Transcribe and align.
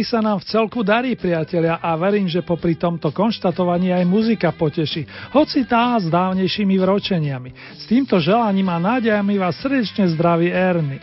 Hokeji 0.00 0.16
sa 0.16 0.24
nám 0.24 0.40
v 0.40 0.48
celku 0.48 0.80
darí, 0.80 1.12
priatelia, 1.12 1.76
a 1.76 1.92
verím, 1.92 2.24
že 2.24 2.40
popri 2.40 2.72
tomto 2.72 3.12
konštatovaní 3.12 3.92
aj 3.92 4.08
muzika 4.08 4.48
poteší, 4.48 5.04
hoci 5.36 5.68
tá 5.68 6.00
s 6.00 6.08
dávnejšími 6.08 6.72
vročeniami. 6.80 7.52
S 7.76 7.84
týmto 7.84 8.16
želaním 8.16 8.72
a 8.72 8.80
nádejami 8.80 9.36
vás 9.36 9.60
srdečne 9.60 10.08
zdraví 10.08 10.48
Erny. 10.48 10.96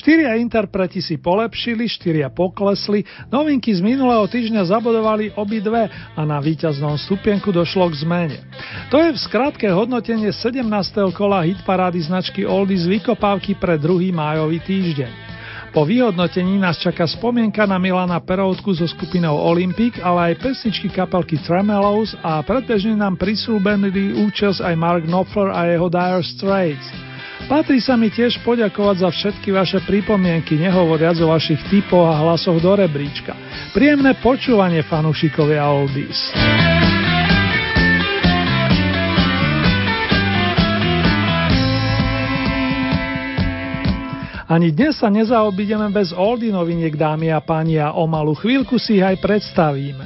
Štyria 0.00 0.32
interpreti 0.40 1.04
si 1.04 1.20
polepšili, 1.20 1.84
štyria 1.84 2.32
poklesli, 2.32 3.04
novinky 3.28 3.68
z 3.76 3.84
minulého 3.84 4.24
týždňa 4.24 4.72
zabodovali 4.72 5.36
obidve 5.36 5.92
a 5.92 6.20
na 6.24 6.40
víťaznom 6.40 6.96
stupienku 6.96 7.52
došlo 7.52 7.92
k 7.92 8.00
zmene. 8.00 8.38
To 8.88 8.96
je 8.96 9.12
v 9.12 9.18
skratke 9.20 9.68
hodnotenie 9.68 10.32
17. 10.32 10.64
kola 11.12 11.44
hitparády 11.44 12.00
značky 12.00 12.48
Oldies 12.48 12.88
vykopávky 12.88 13.60
pre 13.60 13.76
druhý 13.76 14.08
májový 14.08 14.64
týždeň. 14.64 15.12
Po 15.76 15.84
vyhodnotení 15.84 16.56
nás 16.56 16.80
čaká 16.80 17.04
spomienka 17.04 17.68
na 17.68 17.76
Milana 17.76 18.24
Perovtku 18.24 18.72
so 18.72 18.88
skupinou 18.88 19.36
Olympic, 19.36 20.00
ale 20.00 20.32
aj 20.32 20.40
pesničky 20.40 20.88
kapelky 20.88 21.36
Tremelos 21.44 22.16
a 22.24 22.40
predbežne 22.40 22.96
nám 22.96 23.20
prislúbený 23.20 24.16
účasť 24.16 24.64
aj 24.64 24.74
Mark 24.80 25.04
Knopfler 25.04 25.52
a 25.52 25.68
jeho 25.68 25.92
Dire 25.92 26.24
Straits. 26.24 27.09
Patrí 27.48 27.80
sa 27.80 27.96
mi 27.96 28.12
tiež 28.12 28.42
poďakovať 28.44 28.96
za 29.06 29.08
všetky 29.08 29.48
vaše 29.54 29.78
pripomienky, 29.86 30.58
nehovoriac 30.58 31.16
o 31.22 31.32
vašich 31.32 31.62
typoch 31.70 32.10
a 32.10 32.20
hlasoch 32.20 32.58
do 32.60 32.76
rebríčka. 32.76 33.32
Príjemné 33.72 34.18
počúvanie 34.18 34.84
fanúšikovia 34.84 35.64
Oldies. 35.70 36.18
Ani 44.50 44.74
dnes 44.74 44.98
sa 44.98 45.06
nezaobídeme 45.06 45.94
bez 45.94 46.10
oldy 46.10 46.50
noviniek, 46.50 46.98
dámy 46.98 47.30
a 47.30 47.38
páni, 47.38 47.78
a 47.78 47.94
o 47.94 48.10
malú 48.10 48.34
chvíľku 48.34 48.82
si 48.82 48.98
ich 48.98 49.06
aj 49.06 49.22
predstavíme. 49.22 50.02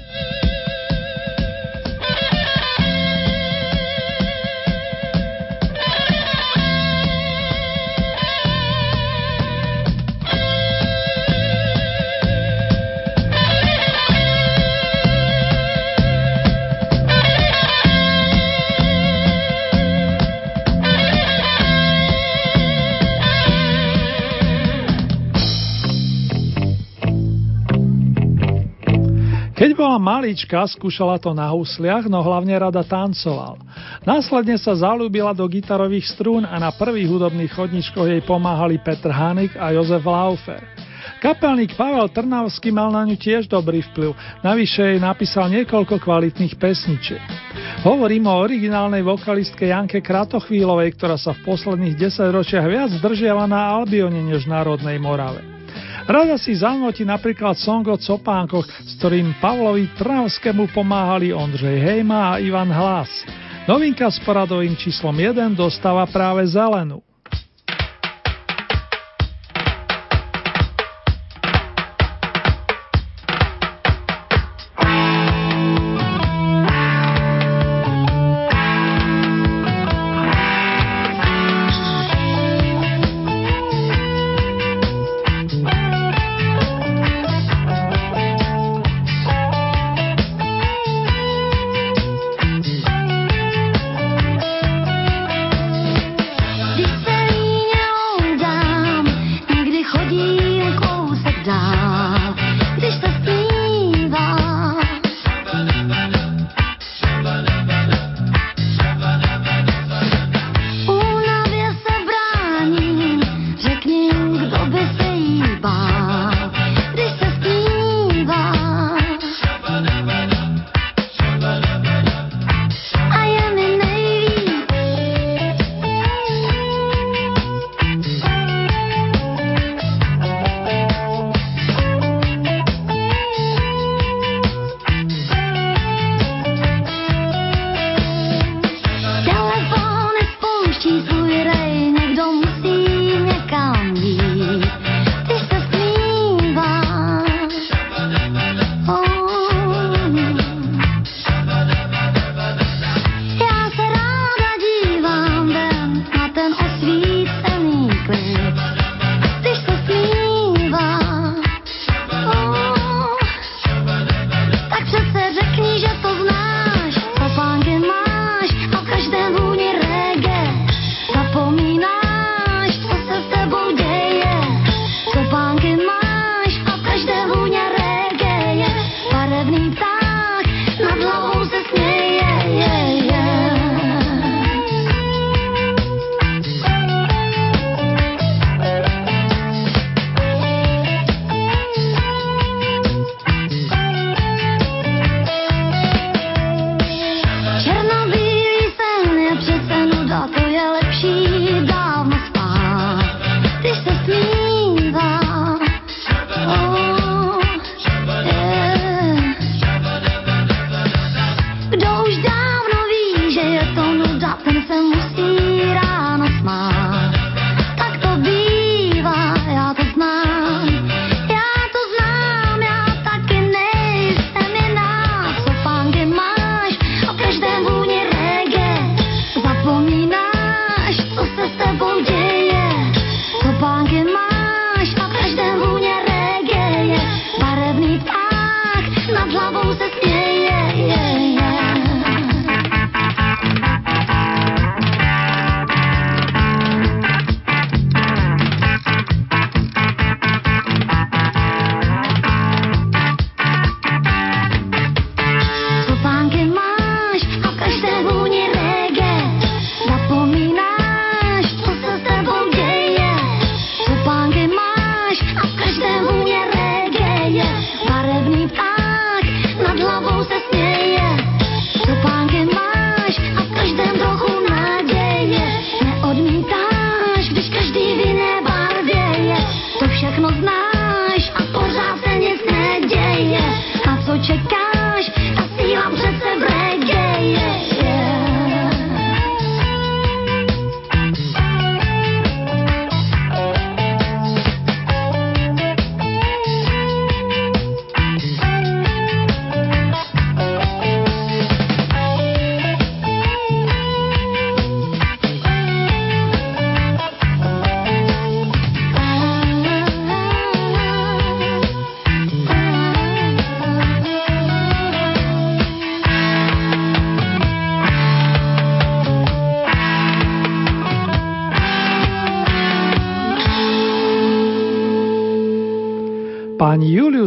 Keď 29.65 29.81
bola 29.81 29.97
malička, 29.97 30.61
skúšala 30.69 31.17
to 31.17 31.33
na 31.33 31.49
husliach, 31.49 32.05
no 32.05 32.21
hlavne 32.21 32.53
rada 32.53 32.85
tancoval. 32.85 33.57
Následne 34.05 34.61
sa 34.61 34.77
zalúbila 34.77 35.33
do 35.33 35.41
gitarových 35.49 36.05
strún 36.13 36.45
a 36.45 36.61
na 36.61 36.69
prvých 36.69 37.09
hudobných 37.09 37.49
chodničkoch 37.49 38.05
jej 38.05 38.21
pomáhali 38.29 38.77
Petr 38.77 39.09
Hanik 39.09 39.57
a 39.57 39.73
Jozef 39.73 40.05
Laufer. 40.05 40.61
Kapelník 41.17 41.81
Pavel 41.81 42.13
Trnavský 42.13 42.77
mal 42.77 42.93
na 42.93 43.09
ňu 43.09 43.17
tiež 43.17 43.49
dobrý 43.49 43.81
vplyv, 43.89 44.13
navyše 44.45 44.85
jej 44.85 45.01
napísal 45.01 45.49
niekoľko 45.49 45.97
kvalitných 45.97 46.61
pesničiek. 46.61 47.25
Hovorím 47.89 48.29
o 48.29 48.45
originálnej 48.45 49.01
vokalistke 49.01 49.73
Janke 49.73 50.05
Kratochvílovej, 50.05 50.93
ktorá 51.01 51.17
sa 51.17 51.33
v 51.33 51.41
posledných 51.41 51.97
10 51.97 52.37
ročiach 52.37 52.69
viac 52.69 52.93
zdržiava 53.01 53.49
na 53.49 53.73
Albione 53.81 54.29
než 54.29 54.45
Národnej 54.45 55.01
Morave. 55.01 55.54
Rada 56.05 56.37
si 56.37 56.53
zanotí 56.53 57.01
napríklad 57.01 57.57
song 57.57 57.89
o 57.89 57.97
copánkoch, 57.97 58.69
s 58.69 58.93
ktorým 59.01 59.41
Pavlovi 59.41 59.89
Trnavskému 59.97 60.69
pomáhali 60.77 61.33
Ondřej 61.33 61.81
Hejma 61.81 62.37
a 62.37 62.41
Ivan 62.45 62.69
Hlas. 62.69 63.09
Novinka 63.65 64.13
s 64.13 64.21
poradovým 64.21 64.77
číslom 64.77 65.17
1 65.17 65.57
dostáva 65.57 66.05
práve 66.05 66.45
zelenú. 66.45 67.01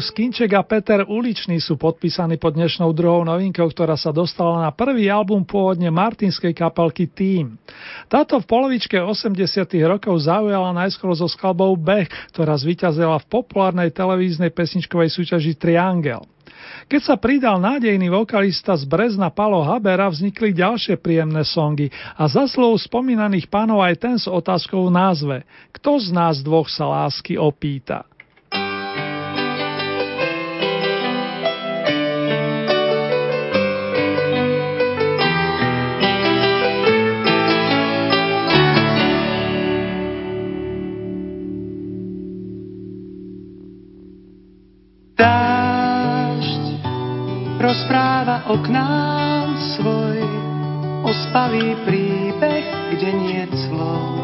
Pani 0.08 0.24
Julius 0.24 0.40
Kinček 0.40 0.52
a 0.56 0.64
Peter 0.64 1.04
Uličný 1.04 1.60
sú 1.60 1.76
podpísaní 1.76 2.40
pod 2.40 2.56
dnešnou 2.56 2.96
druhou 2.96 3.28
novinkou, 3.28 3.68
ktorá 3.68 4.00
sa 4.00 4.16
dostala 4.16 4.64
na 4.64 4.72
prvý 4.72 5.12
album 5.12 5.44
pôvodne 5.44 5.92
martinskej 5.92 6.56
kapelky 6.56 7.12
Team. 7.12 7.60
Táto 8.08 8.40
v 8.40 8.48
polovičke 8.48 8.96
80 8.96 9.36
rokov 9.84 10.16
zaujala 10.24 10.72
najskôr 10.72 11.12
so 11.12 11.28
skladbou 11.28 11.76
Bech, 11.76 12.08
ktorá 12.32 12.56
zvíťazila 12.56 13.20
v 13.20 13.28
populárnej 13.28 13.92
televíznej 13.92 14.48
pesničkovej 14.56 15.12
súťaži 15.12 15.60
Triangel. 15.60 16.24
Keď 16.88 17.02
sa 17.04 17.20
pridal 17.20 17.60
nádejný 17.60 18.08
vokalista 18.08 18.80
z 18.80 18.88
Brezna 18.88 19.28
Palo 19.28 19.60
Habera, 19.60 20.08
vznikli 20.08 20.56
ďalšie 20.56 21.04
príjemné 21.04 21.44
songy 21.44 21.92
a 22.16 22.32
za 22.32 22.48
slov 22.48 22.80
spomínaných 22.80 23.52
pánov 23.52 23.84
aj 23.84 23.96
ten 24.00 24.16
s 24.16 24.32
otázkou 24.32 24.88
v 24.88 24.96
názve 24.96 25.38
Kto 25.76 26.00
z 26.00 26.16
nás 26.16 26.40
dvoch 26.40 26.72
sa 26.72 26.88
lásky 26.88 27.36
opýta? 27.36 28.08
Rozpráva 47.78 48.42
oknám 48.50 49.54
svoj, 49.78 50.18
ospavý 51.06 51.78
príbeh, 51.86 52.66
kde 52.90 53.10
nie 53.14 53.46
slov. 53.54 54.18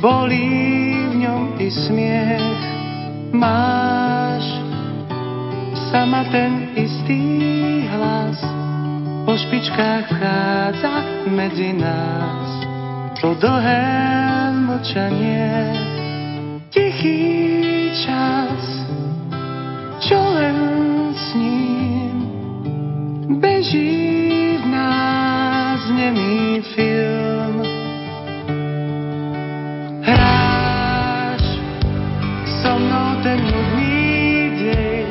Bolí 0.00 0.96
v 1.12 1.28
ňom 1.28 1.60
i 1.60 1.68
smiech, 1.68 2.60
máš 3.36 4.48
sama 5.92 6.24
ten 6.32 6.72
istý 6.72 7.84
hlas, 7.92 8.40
po 9.28 9.36
špičkách 9.36 10.08
vchádza 10.08 10.94
medzi 11.36 11.76
nás. 11.76 12.48
To 13.20 13.36
dlhé 13.44 13.92
mlčanie, 14.56 15.52
tichý 16.72 17.28
čas, 17.92 18.88
čo 20.00 20.16
len 20.16 20.73
nás 25.84 25.96
nemý 25.96 26.62
film. 26.74 27.62
Hráš 30.02 31.44
so 32.62 32.78
mnou 32.78 33.20
ten 33.22 33.40
nudný 33.44 34.50
dej, 34.56 35.04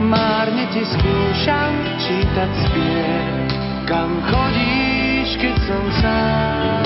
márne 0.00 0.64
ti 0.72 0.84
skúšam 0.84 1.72
čítať 2.00 2.50
spier. 2.64 3.28
Kam 3.84 4.10
chodíš, 4.24 5.36
keď 5.36 5.56
som 5.68 5.84
sám? 6.00 6.79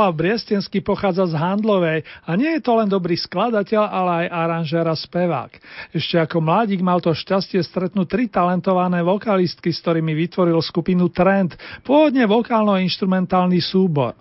Ladislav 0.00 0.16
Briestensky 0.16 0.80
pochádza 0.80 1.28
z 1.28 1.36
Handlovej 1.36 2.00
a 2.24 2.32
nie 2.32 2.56
je 2.56 2.64
to 2.64 2.72
len 2.72 2.88
dobrý 2.88 3.20
skladateľ, 3.20 3.84
ale 3.84 4.10
aj 4.24 4.26
aranžér 4.32 4.88
a 4.88 4.96
spevák. 4.96 5.52
Ešte 5.92 6.16
ako 6.16 6.40
mladík 6.40 6.80
mal 6.80 7.04
to 7.04 7.12
šťastie 7.12 7.60
stretnúť 7.60 8.08
tri 8.08 8.24
talentované 8.24 9.04
vokalistky, 9.04 9.68
s 9.68 9.84
ktorými 9.84 10.16
vytvoril 10.16 10.56
skupinu 10.64 11.12
Trend, 11.12 11.52
pôvodne 11.84 12.24
vokálno-instrumentálny 12.24 13.60
súbor. 13.60 14.16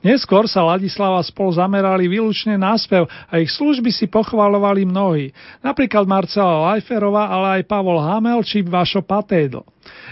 Neskôr 0.00 0.46
sa 0.50 0.64
Ladislava 0.64 1.20
spolu 1.24 1.54
zamerali 1.54 2.08
výlučne 2.10 2.58
na 2.58 2.74
spev 2.76 3.08
a 3.30 3.40
ich 3.40 3.52
služby 3.52 3.90
si 3.90 4.10
pochvalovali 4.10 4.86
mnohí, 4.88 5.30
napríklad 5.60 6.04
Marcela 6.04 6.72
Lajferová, 6.72 7.30
ale 7.30 7.60
aj 7.60 7.68
Pavol 7.68 8.00
Hamel 8.00 8.40
či 8.44 8.62
Vašo 8.64 9.04
Patédl. 9.04 9.64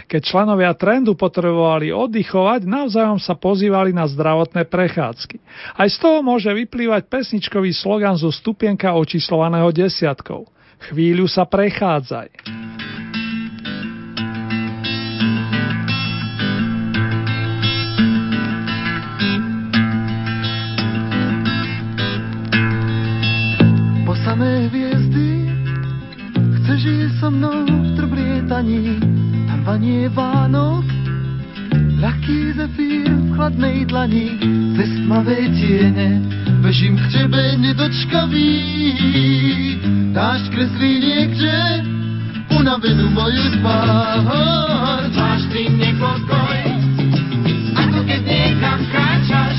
Keď 0.09 0.21
členovia 0.21 0.77
trendu 0.77 1.17
potrebovali 1.17 1.89
oddychovať, 1.95 2.69
navzájom 2.69 3.17
sa 3.17 3.33
pozývali 3.33 3.97
na 3.97 4.05
zdravotné 4.05 4.69
prechádzky. 4.69 5.41
Aj 5.81 5.89
z 5.89 5.97
toho 5.97 6.21
môže 6.21 6.53
vyplývať 6.53 7.09
pesničkový 7.09 7.73
slogan 7.73 8.19
zo 8.21 8.29
stupienka 8.29 8.93
očíslovaného 8.93 9.73
desiatkou. 9.73 10.45
Chvíľu 10.93 11.31
sa 11.31 11.47
prechádzaj. 11.47 12.29
Mnou 27.33 27.65
v 27.65 27.89
trblietaní 27.97 29.01
Tam 29.49 29.61
vanie 29.65 30.13
Vánok 30.13 30.85
Ľahký 32.03 32.39
zefír 32.59 33.09
v 33.09 33.29
chladnej 33.33 33.77
dlani 33.89 34.29
Cez 34.77 34.91
tmavé 35.07 35.39
tiene 35.57 36.09
Bežím 36.63 36.95
k 36.95 37.05
tebe 37.11 37.59
nedočkavý. 37.59 38.55
Dáš 40.15 40.47
kreslí 40.55 40.93
niekde 41.03 41.55
Unavenú 42.55 43.11
moju 43.11 43.45
tvár. 43.59 44.23
Zvláštny 45.11 45.63
nepokoj 45.75 46.61
Ako 47.83 47.99
keď 48.07 48.21
niekam 48.23 48.79
kráčaš. 48.95 49.59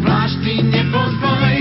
Zvláštny 0.00 0.54
nepokoj 0.72 1.53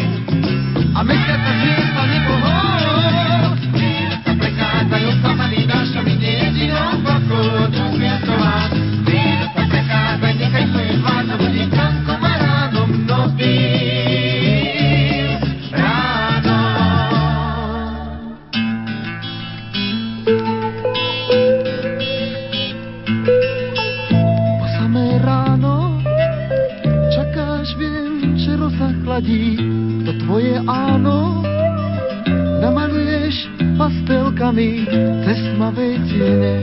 pastelkami 34.43 34.83
cez 35.23 35.39
tmavé 35.55 35.87
tiene. 36.11 36.53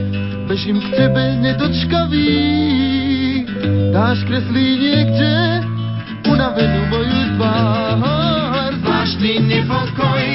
Bežím 0.45 0.77
k 0.77 0.87
tebe 0.93 1.23
nedočkavý. 1.41 2.29
Dáš 3.89 4.21
kreslí 4.29 4.67
niekde 4.77 5.33
unavenú 6.29 6.81
moju 6.93 7.21
tvár. 7.37 8.71
Zvláštny 8.85 9.33
nepokoj, 9.49 10.25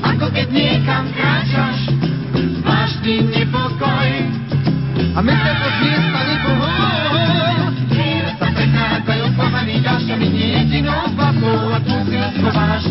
ako 0.00 0.26
keď 0.32 0.48
niekam 0.48 1.04
kráčaš. 1.12 1.92
Zvláštny 2.64 3.14
nepokoj, 3.36 4.08
A 5.12 5.20
mesiac 5.20 5.58
od 5.60 5.74
miesta 5.84 6.20
nepohol. 6.24 6.88
chvíle 7.92 8.30
sa 8.40 8.48
prechádzajú 8.48 9.24
slamaný 9.36 9.74
ďalšami 9.84 10.26
nie 10.32 10.48
jedinou 10.56 11.04
babou 11.12 11.76
a 11.76 11.78
tu 11.84 11.94
si 12.08 12.16
schováš. 12.40 12.89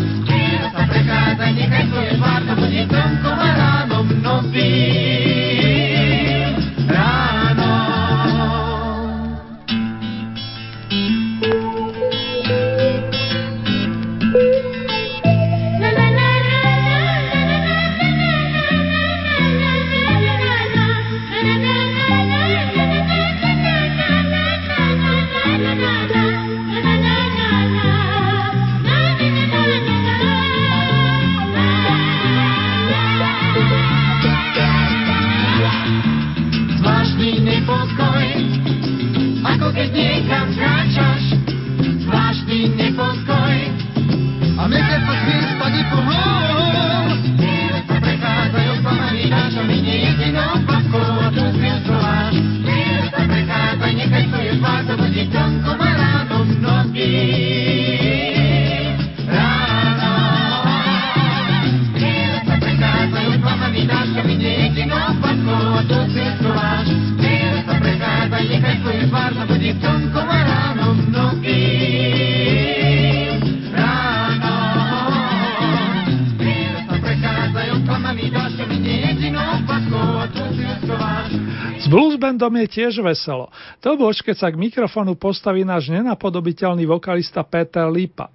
Bluesbandom 82.40 82.64
je 82.64 82.68
tiež 82.72 82.94
veselo. 83.04 83.52
To 83.84 84.00
bož, 84.00 84.24
keď 84.24 84.36
sa 84.40 84.48
k 84.48 84.56
mikrofonu 84.56 85.12
postaví 85.12 85.60
náš 85.60 85.92
nenapodobiteľný 85.92 86.88
vokalista 86.88 87.44
Peter 87.44 87.84
Lipa. 87.92 88.32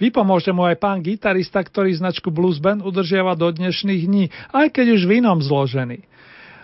Vypomôže 0.00 0.50
mu 0.50 0.64
aj 0.64 0.80
pán 0.80 1.04
gitarista, 1.04 1.60
ktorý 1.60 1.92
značku 1.94 2.32
Bluesband 2.32 2.82
udržiava 2.82 3.36
do 3.36 3.46
dnešných 3.52 4.02
dní, 4.08 4.24
aj 4.50 4.72
keď 4.74 4.86
už 4.96 5.02
v 5.06 5.22
inom 5.22 5.38
zložený. 5.38 6.02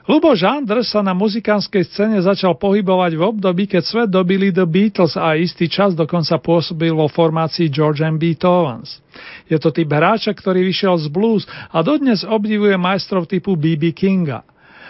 Lubo 0.09 0.33
Žandr 0.33 0.81
sa 0.89 1.05
na 1.05 1.13
muzikánskej 1.13 1.85
scéne 1.85 2.19
začal 2.25 2.57
pohybovať 2.57 3.13
v 3.13 3.23
období, 3.29 3.69
keď 3.69 3.83
svet 3.85 4.09
dobili 4.09 4.49
The 4.49 4.65
Beatles 4.65 5.21
a 5.21 5.37
istý 5.37 5.69
čas 5.69 5.93
dokonca 5.93 6.41
pôsobil 6.41 6.97
vo 6.97 7.13
formácii 7.13 7.69
George 7.69 8.01
M. 8.01 8.17
Beethovens. 8.17 9.05
Je 9.53 9.61
to 9.61 9.69
typ 9.69 9.93
hráča, 9.93 10.33
ktorý 10.33 10.65
vyšiel 10.65 10.97
z 10.97 11.13
blues 11.13 11.45
a 11.69 11.85
dodnes 11.85 12.25
obdivuje 12.25 12.81
majstrov 12.81 13.29
typu 13.29 13.53
B.B. 13.53 13.93
Kinga. 13.93 14.49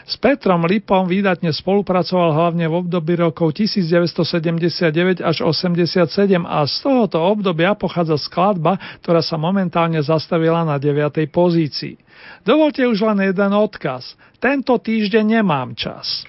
S 0.09 0.17
Petrom 0.17 0.65
Lipom 0.65 1.05
výdatne 1.05 1.53
spolupracoval 1.53 2.33
hlavne 2.33 2.65
v 2.65 2.75
období 2.81 3.21
rokov 3.21 3.53
1979 3.61 5.21
až 5.21 5.45
87 5.45 6.09
a 6.49 6.65
z 6.65 6.75
tohoto 6.81 7.21
obdobia 7.21 7.77
pochádza 7.77 8.17
skladba, 8.17 8.81
ktorá 9.05 9.21
sa 9.21 9.37
momentálne 9.37 10.01
zastavila 10.01 10.65
na 10.65 10.81
9. 10.81 11.29
pozícii. 11.29 12.01
Dovolte 12.41 12.89
už 12.89 13.05
len 13.05 13.21
jeden 13.21 13.53
odkaz. 13.53 14.17
Tento 14.41 14.81
týždeň 14.81 15.45
nemám 15.45 15.77
čas. 15.77 16.25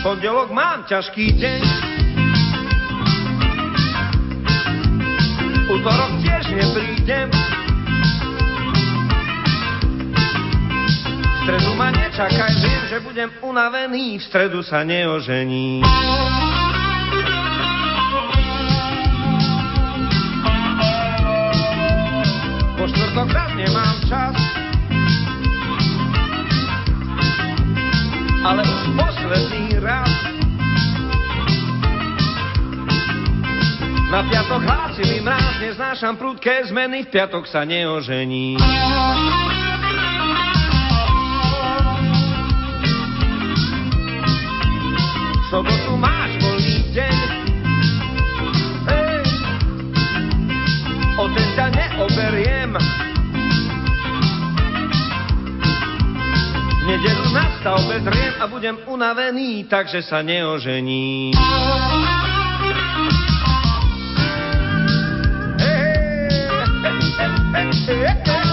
pondelok 0.00 0.50
mám 0.50 0.82
ťažký 0.88 1.38
deň. 1.38 1.62
Útorok 5.70 6.12
tiež 6.24 6.44
neprídem. 6.50 7.28
Stredu 11.50 11.74
ma 11.74 11.90
nečakaj, 11.90 12.62
viem, 12.62 12.82
že 12.86 12.98
budem 13.02 13.26
unavený, 13.42 14.22
v 14.22 14.22
stredu 14.22 14.62
sa 14.62 14.86
neožení. 14.86 15.82
Po 22.78 22.84
štvrtok 22.86 23.28
raz 23.34 23.50
nemám 23.58 23.96
čas, 24.06 24.34
ale 28.46 28.62
posledný 28.94 29.74
raz. 29.82 30.12
Na 34.06 34.22
piatok 34.22 34.62
hlásili 34.62 35.18
mráz, 35.18 35.58
neznášam 35.58 36.14
prudké 36.14 36.62
zmeny, 36.70 37.02
v 37.02 37.10
piatok 37.10 37.42
sa 37.50 37.66
neožení. 37.66 38.54
Sobotu 45.50 45.98
máš 45.98 46.30
voľný 46.38 46.78
deň, 46.94 47.18
Ej, 48.86 49.26
o 51.18 51.24
ten 51.34 51.48
ťa 51.58 51.66
neoberiem. 51.74 52.70
Nedelu 56.86 57.26
na 57.34 57.44
stavbe 57.58 57.98
triem 57.98 58.34
a 58.38 58.44
budem 58.46 58.78
unavený, 58.86 59.66
takže 59.66 60.06
sa 60.06 60.22
neožení. 60.22 61.34
Hej, 65.58 65.98
Počkajme 66.80 68.49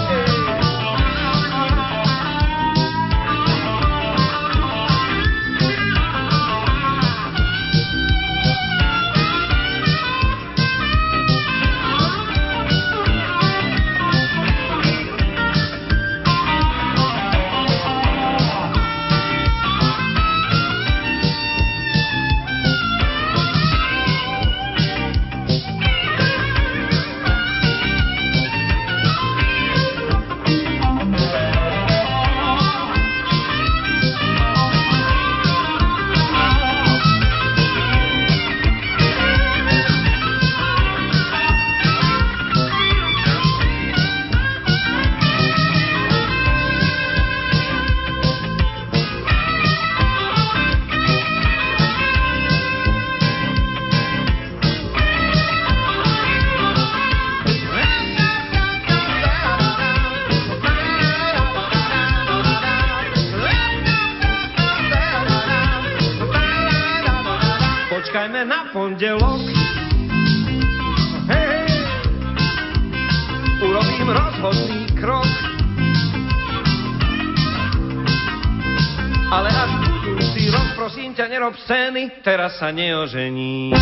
scény, 81.68 82.24
teraz 82.24 82.56
sa 82.56 82.72
neožení. 82.72 83.76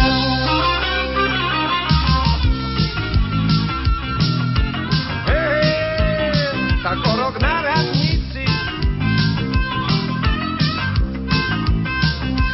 Hej, 5.30 5.70
tak 6.82 6.98
o 6.98 7.12
rok 7.14 7.38
na 7.38 7.62
radnici 7.62 8.42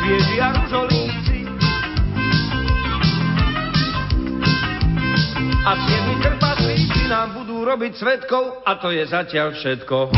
svieži 0.04 0.36
a 0.36 0.52
ružolíci 0.52 1.48
a 5.64 5.70
siedmi 5.80 6.14
krpatlíci 6.20 7.08
nám 7.08 7.40
budú 7.40 7.64
robiť 7.64 7.92
svetkov 7.96 8.60
a 8.68 8.76
to 8.76 8.92
je 8.92 9.08
zatiaľ 9.08 9.56
všetko. 9.56 10.12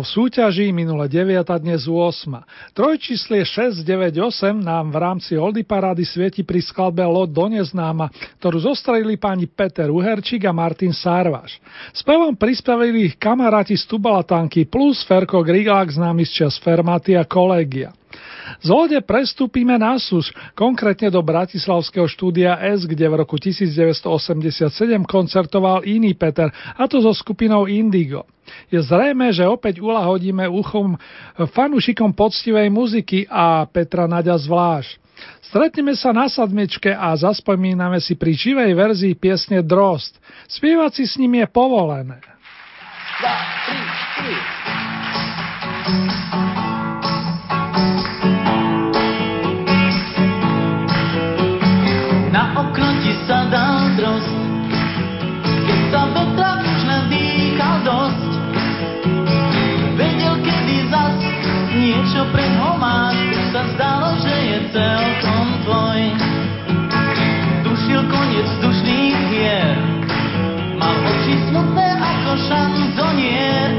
V 0.00 0.06
súťaži, 0.06 0.70
minule 0.70 1.10
9 1.10 1.42
a 1.42 1.56
dnes 1.58 1.90
8. 1.90 2.30
Trojčíslie 2.72 3.42
698 3.42 4.62
nám 4.62 4.94
v 4.94 4.96
rámci 4.96 5.34
Oldy 5.34 5.66
Parády 5.66 6.06
svieti 6.06 6.46
pri 6.46 6.62
skladbe 6.62 7.02
Lod 7.02 7.34
do 7.34 7.50
neznáma, 7.50 8.06
ktorú 8.38 8.62
zostrelili 8.62 9.18
páni 9.18 9.50
Peter 9.50 9.90
Uherčík 9.90 10.46
a 10.46 10.54
Martin 10.54 10.94
Sárvaš. 10.94 11.58
Spevom 11.90 12.38
prispavili 12.38 13.10
ich 13.10 13.18
kamaráti 13.18 13.74
z 13.74 13.90
Tubalatanky 13.90 14.70
plus 14.70 15.02
Ferko 15.02 15.42
Grigák 15.42 15.90
známy 15.90 16.22
z 16.22 16.46
čas 16.46 16.54
Fermaty 16.62 17.18
a 17.18 17.26
Kolegia. 17.26 17.97
Z 18.62 18.68
lode 18.68 18.98
prestúpime 19.04 19.76
na 19.76 20.00
súž, 20.00 20.32
konkrétne 20.56 21.12
do 21.12 21.20
Bratislavského 21.20 22.08
štúdia 22.08 22.58
S, 22.60 22.88
kde 22.88 23.06
v 23.08 23.14
roku 23.20 23.36
1987 23.36 24.68
koncertoval 25.04 25.84
iný 25.84 26.16
Peter, 26.16 26.50
a 26.52 26.82
to 26.88 27.00
so 27.04 27.12
skupinou 27.12 27.68
Indigo. 27.68 28.24
Je 28.72 28.80
zrejme, 28.80 29.28
že 29.28 29.44
opäť 29.44 29.84
ulahodíme 29.84 30.48
uchom 30.48 30.96
fanúšikom 31.36 32.16
poctivej 32.16 32.72
muziky 32.72 33.28
a 33.28 33.68
Petra 33.68 34.08
Naďa 34.08 34.40
zvlášť. 34.40 35.04
Stretneme 35.48 35.98
sa 35.98 36.14
na 36.14 36.30
sadmečke 36.30 36.94
a 36.94 37.16
zaspomíname 37.16 37.98
si 37.98 38.14
pri 38.14 38.32
živej 38.36 38.72
verzii 38.76 39.14
piesne 39.18 39.64
Drost. 39.66 40.16
Spievať 40.46 41.02
si 41.02 41.04
s 41.10 41.18
ním 41.18 41.42
je 41.42 41.46
povolené. 41.50 42.20
2, 42.22 43.26
3, 45.88 46.44
4. 46.44 46.47
máš, 62.78 63.18
už 63.34 63.46
sa 63.50 63.62
zdalo, 63.74 64.08
že 64.22 64.34
je 64.34 64.58
celkom 64.70 65.46
tvoj. 65.66 66.00
Tušil 67.66 68.02
koniec 68.06 68.46
vzdušných 68.46 69.18
hier, 69.34 69.74
mal 70.78 70.94
oči 70.94 71.34
smutné 71.50 71.88
ako 71.98 72.32
šanzonier. 72.46 73.70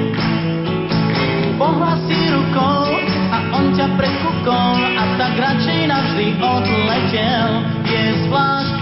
Pohla 1.55 1.95
si 2.07 2.15
rukou 2.31 2.83
a 3.31 3.38
on 3.55 3.71
ťa 3.75 3.88
prekúkol 3.99 4.75
a 4.79 5.03
tak 5.19 5.33
radšej 5.35 5.79
navždy 5.88 6.27
odletel. 6.39 7.49
Je 7.88 8.03
zvláštna 8.27 8.78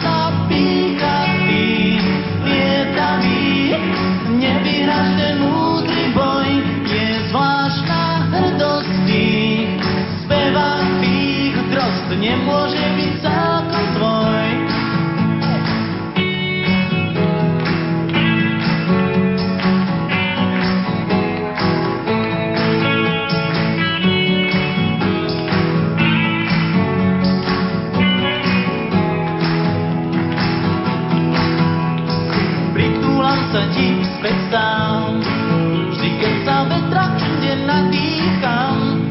nemôže 12.48 12.80
byť 12.96 13.14
celkom 13.20 13.86
tvoj. 14.00 14.48
Pritúlam 32.72 33.40
sa 33.52 33.62
ti 33.76 33.88
späť 34.16 34.40
sám, 34.56 35.20
vždy 35.92 36.10
keď 36.16 36.36
sa 36.48 36.58
vetra 36.72 37.06
inde 37.20 37.54
nadýcham. 37.68 39.04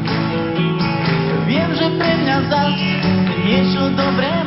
Pre 1.87 2.13
mňa 2.19 2.51
zas 2.51 2.86
dobremos. 3.95 4.46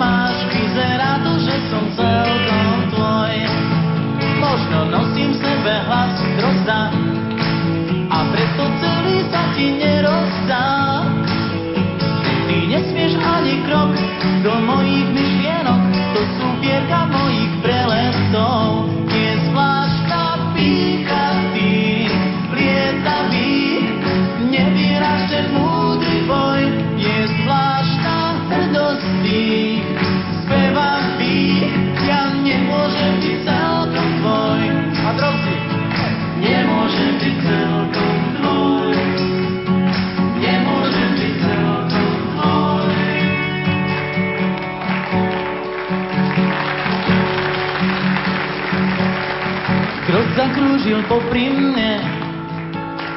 Popri 51.10 51.50
mne, 51.50 51.98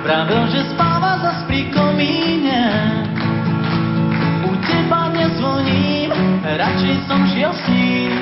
pravil, 0.02 0.50
že 0.50 0.66
spáva 0.74 1.22
zas 1.22 1.46
pri 1.46 1.70
komíne 1.70 2.62
teba 4.64 5.12
nezvoním, 5.14 6.10
radšej 6.42 6.96
som 7.06 7.22
šiel 7.30 7.54
s 7.54 7.64
ním 7.70 8.14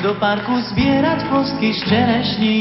do 0.00 0.16
parku 0.16 0.56
zbierať 0.72 1.28
kostky 1.28 1.76
z 1.76 1.80
čerešní. 1.92 2.58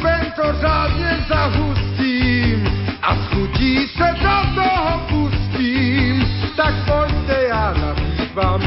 Kečupem 0.00 0.32
to 0.36 0.60
řádně 0.60 1.26
zahustím 1.28 2.64
a 3.02 3.16
schutí 3.16 3.88
se 3.88 4.14
do 4.54 4.70
pustím. 5.08 6.24
Tak 6.56 6.74
pojďte, 6.86 7.42
já 7.48 7.74
navíc 7.74 8.34
vám 8.34 8.60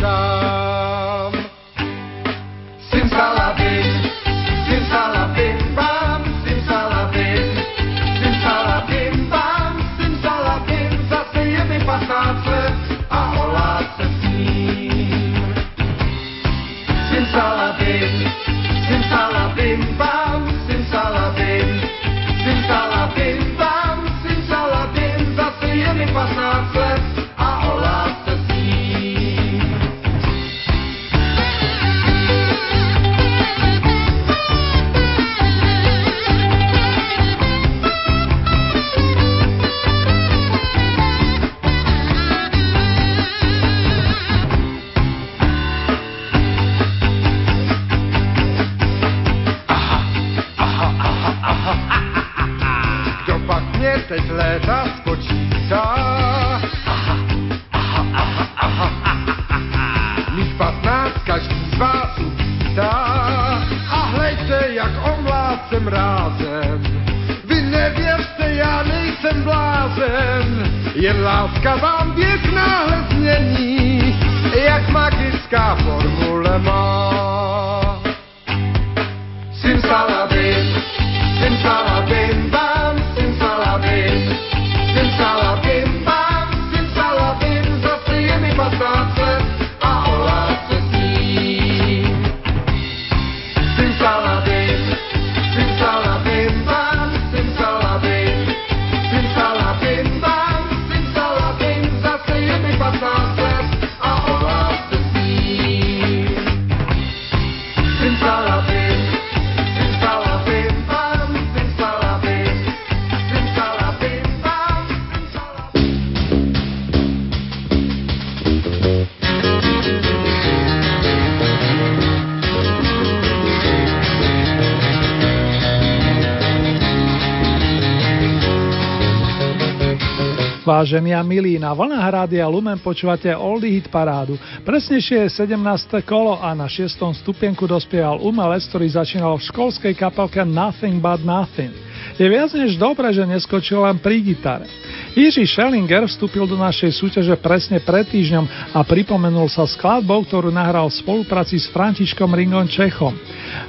Vážení 130.83 131.15
a 131.15 131.23
milí, 131.23 131.55
na 131.55 131.71
vlnách 131.71 132.11
Rádia 132.11 132.43
Lumen 132.43 132.75
počúvate 132.75 133.31
Oldie 133.31 133.79
Hit 133.79 133.87
parádu. 133.87 134.35
Presnejšie 134.67 135.31
je 135.31 135.47
17. 135.47 135.55
kolo 136.03 136.35
a 136.35 136.51
na 136.51 136.67
6. 136.67 136.99
stupienku 137.23 137.63
dospieval 137.63 138.19
umelec, 138.19 138.67
ktorý 138.67 138.91
začínal 138.91 139.39
v 139.39 139.47
školskej 139.47 139.95
kapelke 139.95 140.43
Nothing 140.43 140.99
But 140.99 141.23
Nothing. 141.23 141.71
Je 142.19 142.27
viac 142.27 142.51
než 142.51 142.75
dobré, 142.75 143.15
že 143.15 143.23
neskočil 143.23 143.79
len 143.79 143.95
pri 143.95 144.19
gitare. 144.27 144.67
Jiří 145.15 145.47
Schellinger 145.47 146.03
vstúpil 146.03 146.43
do 146.43 146.59
našej 146.59 146.91
súťaže 146.91 147.39
presne 147.39 147.79
pred 147.79 148.03
týždňom 148.03 148.75
a 148.75 148.83
pripomenul 148.83 149.47
sa 149.47 149.63
skladbou, 149.63 150.27
ktorú 150.27 150.51
nahral 150.51 150.91
v 150.91 150.99
spolupráci 150.99 151.63
s 151.63 151.71
Františkom 151.71 152.27
Ringom 152.27 152.67
Čechom. 152.67 153.15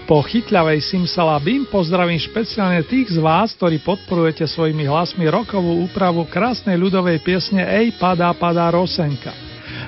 Po 0.05 0.21
chytľavej 0.21 0.85
Simsalabim 0.85 1.65
pozdravím 1.65 2.21
špeciálne 2.21 2.85
tých 2.85 3.17
z 3.17 3.25
vás, 3.25 3.57
ktorí 3.57 3.81
podporujete 3.81 4.45
svojimi 4.45 4.85
hlasmi 4.85 5.25
rokovú 5.33 5.81
úpravu 5.81 6.29
krásnej 6.29 6.77
ľudovej 6.77 7.25
piesne 7.25 7.65
Ej, 7.65 7.97
padá, 7.97 8.29
padá 8.37 8.69
Rosenka. 8.69 9.33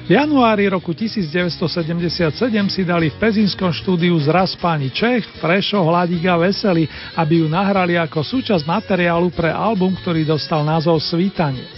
V 0.08 0.16
januári 0.16 0.72
roku 0.72 0.96
1977 0.96 2.32
si 2.72 2.82
dali 2.88 3.12
v 3.12 3.16
Pezinskom 3.20 3.68
štúdiu 3.68 4.16
zraz 4.24 4.56
páni 4.56 4.88
Čech, 4.88 5.28
Frešo, 5.36 5.84
Hladík 5.84 6.24
a 6.32 6.40
Veseli, 6.40 6.88
aby 7.12 7.44
ju 7.44 7.46
nahrali 7.52 8.00
ako 8.00 8.24
súčasť 8.24 8.64
materiálu 8.64 9.28
pre 9.36 9.52
album, 9.52 9.92
ktorý 10.00 10.24
dostal 10.24 10.64
názov 10.64 10.96
Svítanie. 10.96 11.68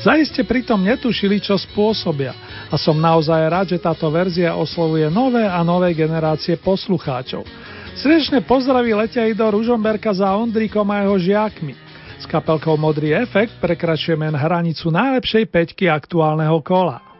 Zaiste 0.00 0.48
pritom 0.48 0.80
netušili, 0.80 1.44
čo 1.44 1.60
spôsobia 1.60 2.32
a 2.72 2.74
som 2.80 2.96
naozaj 2.96 3.40
rád, 3.52 3.66
že 3.76 3.84
táto 3.84 4.08
verzia 4.08 4.56
oslovuje 4.56 5.12
nové 5.12 5.44
a 5.44 5.60
nové 5.60 5.92
generácie 5.92 6.56
poslucháčov. 6.56 7.44
Srdečne 7.92 8.40
pozdraví 8.40 8.96
letia 8.96 9.28
i 9.28 9.36
do 9.36 9.44
Ružomberka 9.44 10.16
za 10.16 10.32
Ondríkom 10.32 10.88
a 10.88 11.04
jeho 11.04 11.16
žiakmi. 11.20 11.76
S 12.16 12.24
kapelkou 12.24 12.80
Modrý 12.80 13.12
efekt 13.12 13.60
prekračujeme 13.60 14.32
hranicu 14.32 14.88
najlepšej 14.88 15.44
peťky 15.52 15.92
aktuálneho 15.92 16.56
kola. 16.64 17.11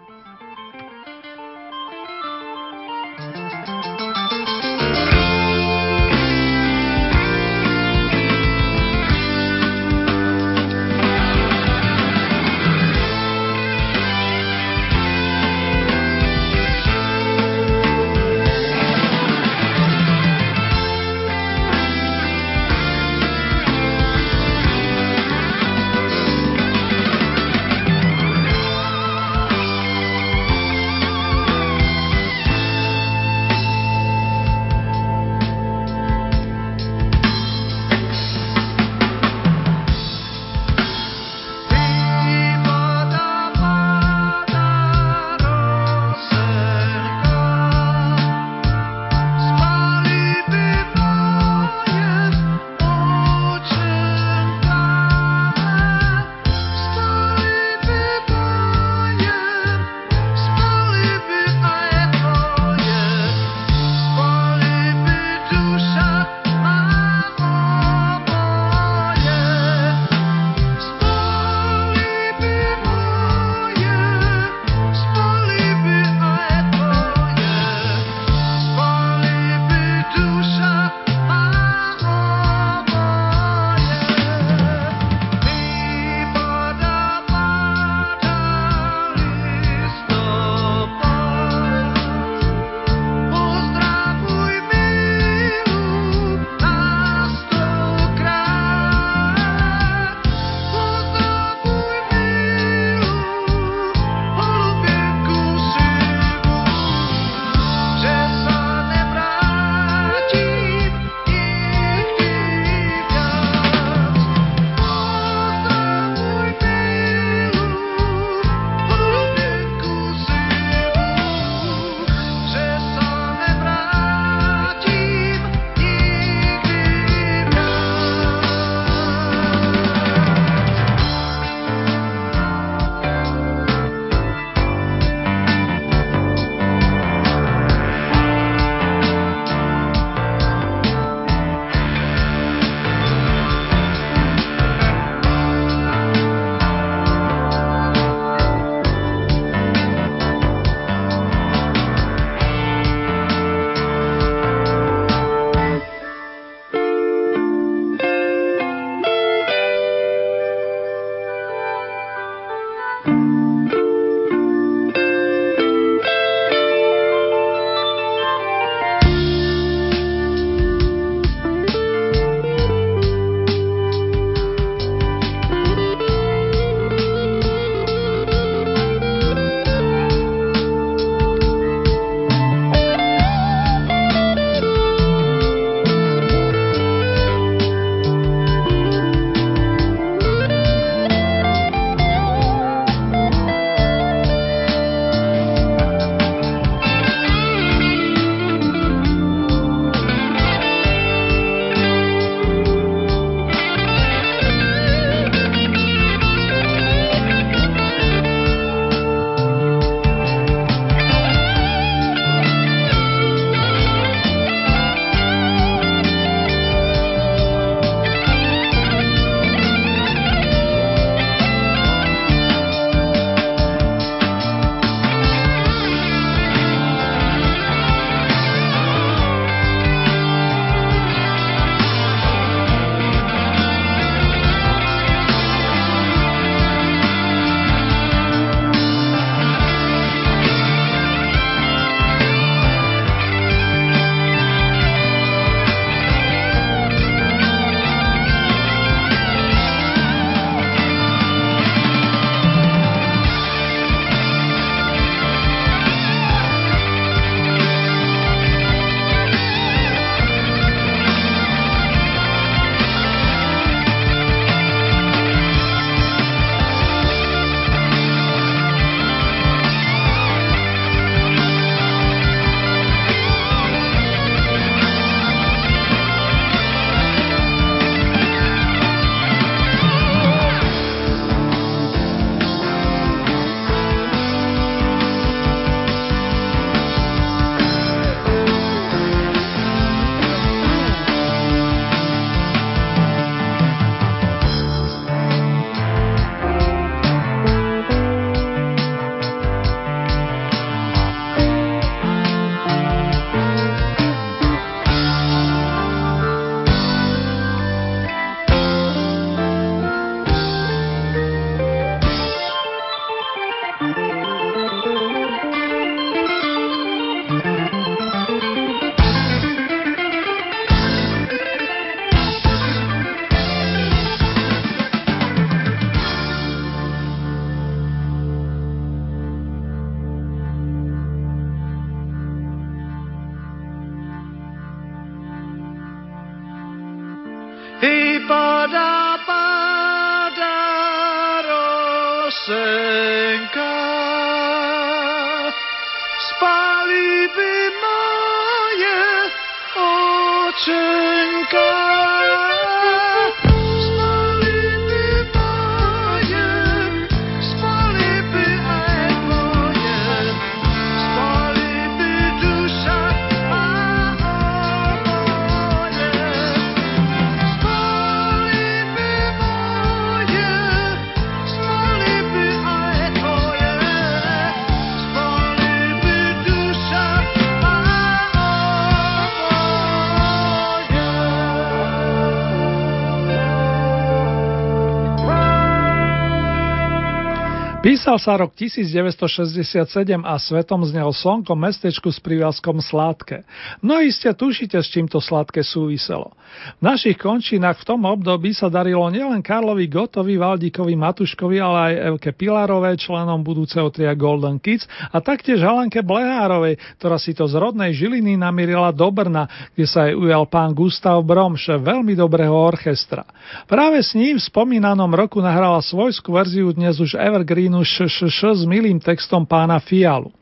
Písal 388.13 388.29
sa 388.29 388.45
rok 388.45 388.53
1967 388.53 389.89
a 390.21 390.37
svetom 390.37 390.85
znel 390.85 391.17
slnko 391.17 391.57
mestečku 391.57 392.13
s 392.13 392.21
prívazkom 392.21 392.85
Sládke. 392.85 393.41
No 393.81 394.05
iste 394.05 394.29
tušite, 394.37 394.77
s 394.85 394.93
čím 394.93 395.09
to 395.09 395.17
Sládke 395.17 395.65
súviselo. 395.65 396.37
V 396.77 396.85
našich 396.85 397.17
končinách 397.17 397.81
v 397.81 397.89
tom 397.89 398.05
období 398.05 398.53
sa 398.53 398.69
darilo 398.69 399.09
nielen 399.09 399.41
Karlovi 399.41 399.89
Gotovi, 399.89 400.37
Valdíkovi 400.37 400.93
Matuškovi, 400.93 401.57
ale 401.57 401.79
aj 401.89 401.95
Evke 402.13 402.37
Pilarovej, 402.37 403.01
členom 403.01 403.41
budúceho 403.41 403.89
tria 403.89 404.13
Golden 404.13 404.61
Kids 404.61 404.85
a 405.09 405.17
taktiež 405.25 405.65
Halenke 405.65 406.05
Blehárovej, 406.05 406.77
ktorá 407.01 407.17
si 407.17 407.33
to 407.33 407.49
z 407.49 407.57
rodnej 407.57 407.97
Žiliny 407.97 408.37
namierila 408.37 408.93
do 408.93 409.09
Brna, 409.09 409.49
kde 409.73 409.89
sa 409.89 410.13
aj 410.13 410.21
ujal 410.21 410.45
pán 410.53 410.77
Gustav 410.77 411.17
Brom, 411.25 411.57
šéf 411.57 411.81
veľmi 411.81 412.13
dobrého 412.13 412.53
orchestra. 412.53 413.25
Práve 413.65 414.05
s 414.05 414.13
ním 414.13 414.37
v 414.37 414.45
spomínanom 414.45 415.09
roku 415.17 415.41
nahrala 415.41 415.81
svojskú 415.81 416.37
verziu 416.37 416.69
dnes 416.77 417.01
už 417.01 417.17
Evergreen 417.17 417.73
skupinu 417.73 417.89
ŠŠŠ 418.09 418.41
s 418.59 418.63
milým 418.67 418.99
textom 419.03 419.47
pána 419.47 419.79
Fialu. 419.83 420.33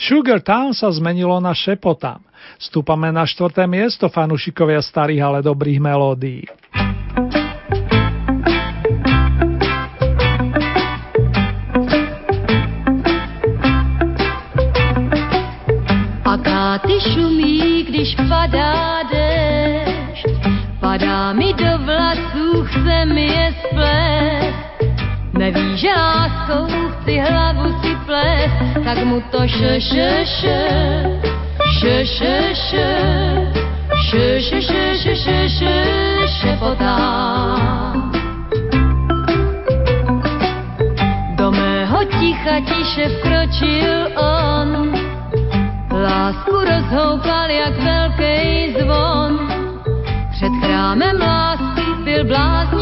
Sugar 0.00 0.40
Town 0.40 0.72
sa 0.72 0.88
zmenilo 0.88 1.36
na 1.40 1.52
Šepotám. 1.52 2.22
Stúpame 2.56 3.12
na 3.12 3.24
štvrté 3.24 3.64
miesto 3.68 4.08
fanúšikovia 4.08 4.80
starých, 4.80 5.22
ale 5.24 5.38
dobrých 5.44 5.80
melódií. 5.80 6.44
Akáty 16.24 16.96
šumí, 17.00 17.84
když 17.90 18.14
padá 18.30 19.02
dešť, 19.10 20.36
padá 20.78 21.34
mi 21.34 21.52
do 21.52 21.79
Neví, 25.50 25.76
že 25.76 25.90
láskou 25.90 26.66
chci 27.02 27.18
hlavu 27.18 27.74
si 27.82 27.96
ples, 28.06 28.50
tak 28.84 29.02
mu 29.02 29.18
to 29.34 29.42
še, 29.50 29.82
še, 29.82 30.22
še, 30.22 30.62
še, 31.74 31.96
še, 32.06 32.36
še, 32.54 32.88
še, 33.98 34.26
še, 34.46 34.58
še, 34.62 34.84
še, 34.94 35.14
še, 35.18 35.38
še, 35.50 35.74
šepotá. 36.38 36.94
Do 41.34 41.50
mého 41.50 41.98
ticha 42.14 42.62
tiše 42.62 43.10
vkročil 43.18 44.14
on, 44.22 44.94
lásku 45.90 46.54
rozhoupal 46.62 47.50
jak 47.50 47.74
velký 47.74 48.78
zvon. 48.78 49.34
Před 50.30 50.54
chrámem 50.62 51.18
lásky 51.18 51.86
byl 52.04 52.24
bláznivý 52.24 52.79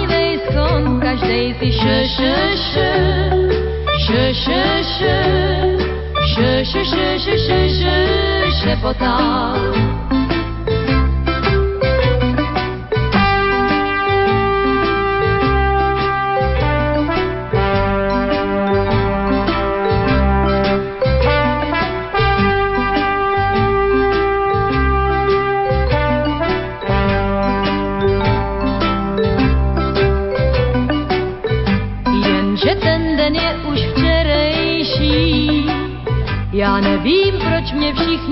som 0.59 0.99
každej 0.99 1.55
si 1.63 1.71
še, 1.71 1.99
še, 2.15 2.35
še, 2.67 2.91
še, 4.03 4.23
še, 4.43 4.63
še, 4.91 5.15
še, 6.35 6.51
še, 6.67 6.83
še, 6.91 7.09
še, 7.23 7.37
še, 7.47 7.61
še, 7.79 7.97
šepotal. 8.59 9.98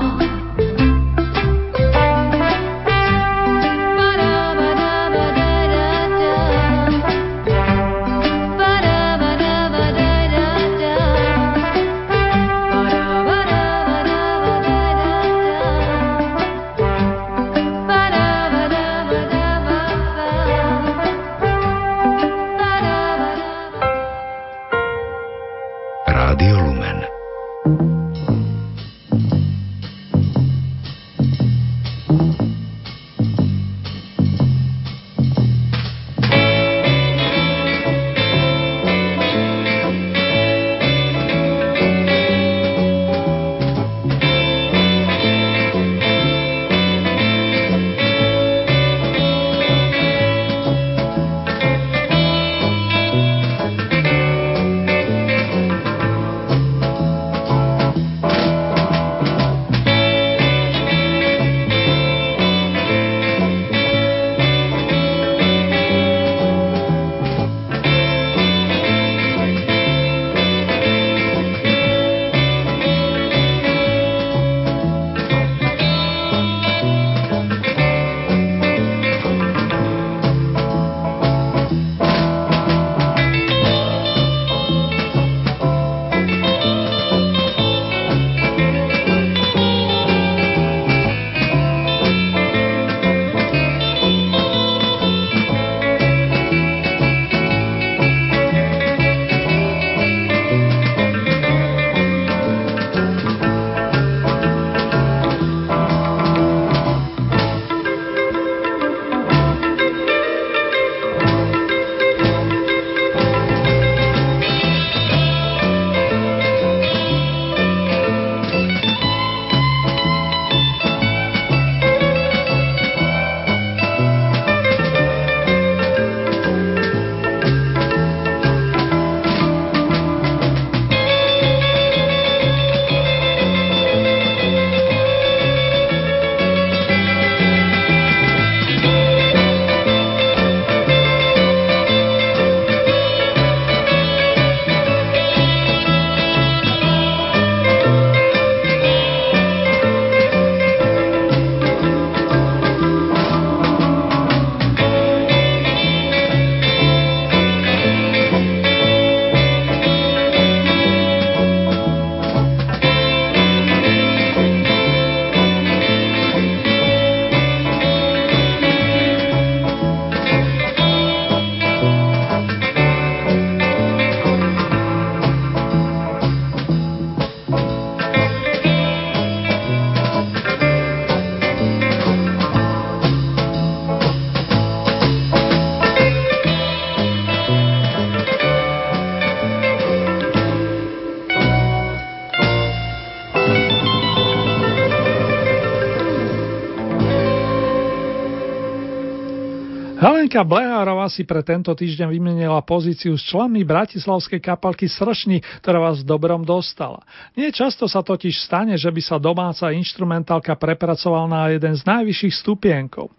Helenka 200.38 200.54
Blehárová 200.54 201.10
si 201.10 201.26
pre 201.26 201.42
tento 201.42 201.74
týždeň 201.74 202.14
vymenila 202.14 202.62
pozíciu 202.62 203.18
s 203.18 203.26
členmi 203.26 203.66
bratislavskej 203.66 204.38
kapalky 204.38 204.86
Sršni, 204.86 205.42
ktorá 205.58 205.90
vás 205.90 206.06
dobrom 206.06 206.46
dostala. 206.46 207.02
Nie 207.34 207.50
často 207.50 207.90
sa 207.90 208.06
totiž 208.06 208.46
stane, 208.46 208.78
že 208.78 208.86
by 208.86 209.02
sa 209.02 209.18
domáca 209.18 209.74
instrumentálka 209.74 210.54
prepracoval 210.54 211.26
na 211.26 211.50
jeden 211.50 211.74
z 211.74 211.82
najvyšších 211.82 212.38
stupienkov. 212.38 213.10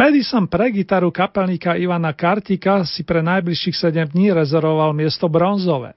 Madison 0.00 0.48
pre 0.48 0.72
gitaru 0.72 1.12
kapelníka 1.12 1.76
Ivana 1.76 2.16
Kartika 2.16 2.88
si 2.88 3.04
pre 3.04 3.20
najbližších 3.20 3.76
7 3.92 4.16
dní 4.16 4.32
rezervoval 4.32 4.96
miesto 4.96 5.28
bronzové. 5.28 5.92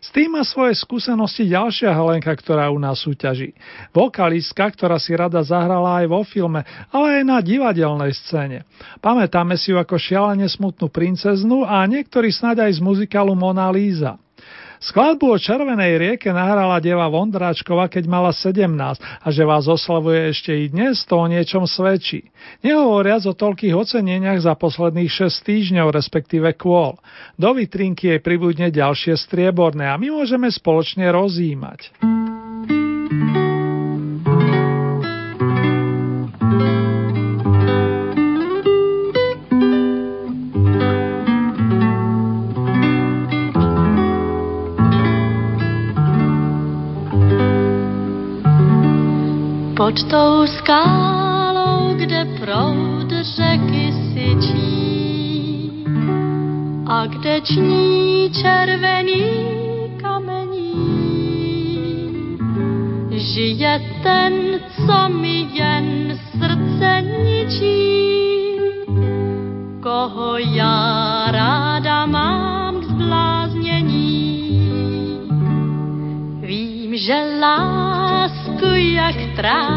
S 0.00 0.08
tým 0.16 0.32
má 0.32 0.40
svoje 0.48 0.80
skúsenosti 0.80 1.44
ďalšia 1.44 1.92
Helenka, 1.92 2.32
ktorá 2.32 2.72
u 2.72 2.80
nás 2.80 3.04
súťaží. 3.04 3.52
Vokalistka, 3.92 4.72
ktorá 4.72 4.96
si 4.96 5.12
rada 5.12 5.44
zahrala 5.44 6.00
aj 6.00 6.06
vo 6.08 6.24
filme, 6.24 6.64
ale 6.88 7.20
aj 7.20 7.24
na 7.28 7.38
divadelnej 7.44 8.16
scéne. 8.16 8.64
Pamätáme 9.04 9.60
si 9.60 9.70
ju 9.70 9.76
ako 9.76 10.00
šialene 10.00 10.48
smutnú 10.48 10.88
princeznu 10.88 11.68
a 11.68 11.84
niektorí 11.84 12.32
snáď 12.32 12.72
aj 12.72 12.80
z 12.80 12.80
muzikálu 12.80 13.36
Mona 13.36 13.68
Lisa. 13.68 14.16
Skladbu 14.80 15.28
o 15.28 15.36
Červenej 15.36 16.00
rieke 16.00 16.32
nahrala 16.32 16.80
deva 16.80 17.04
Vondráčkova, 17.12 17.92
keď 17.92 18.04
mala 18.08 18.32
17 18.32 18.64
a 18.96 19.28
že 19.28 19.44
vás 19.44 19.68
oslavuje 19.68 20.32
ešte 20.32 20.56
i 20.56 20.72
dnes, 20.72 21.04
to 21.04 21.20
o 21.20 21.28
niečom 21.28 21.68
svedčí. 21.68 22.32
Nehovoriac 22.64 23.28
o 23.28 23.36
toľkých 23.36 23.76
oceneniach 23.76 24.40
za 24.40 24.56
posledných 24.56 25.12
6 25.12 25.44
týždňov, 25.44 25.92
respektíve 25.92 26.56
kôl. 26.56 26.96
Do 27.36 27.52
vitrinky 27.52 28.16
jej 28.16 28.20
pribudne 28.24 28.72
ďalšie 28.72 29.20
strieborné 29.20 29.84
a 29.84 30.00
my 30.00 30.16
môžeme 30.16 30.48
spoločne 30.48 31.12
rozímať. 31.12 31.92
Pod 49.90 50.06
tou 50.06 50.46
skálou, 50.46 51.94
kde 51.98 52.24
proud 52.38 53.10
řeky 53.10 53.92
syčí 54.14 55.84
a 56.86 57.06
kde 57.06 57.40
ční 57.40 58.30
červený 58.30 59.24
kamení, 60.00 61.18
žije 63.10 63.82
ten, 64.02 64.32
co 64.86 65.08
mi 65.08 65.48
jen 65.52 66.18
srdce 66.38 67.02
ničí, 67.02 68.58
koho 69.82 70.38
já 70.38 71.24
ráda 71.30 72.06
mám 72.06 72.80
k 72.80 72.84
zbláznění. 72.84 74.60
Vím, 76.40 76.96
že 76.96 77.38
lásku 77.40 78.66
jak 78.74 79.16
trám 79.36 79.69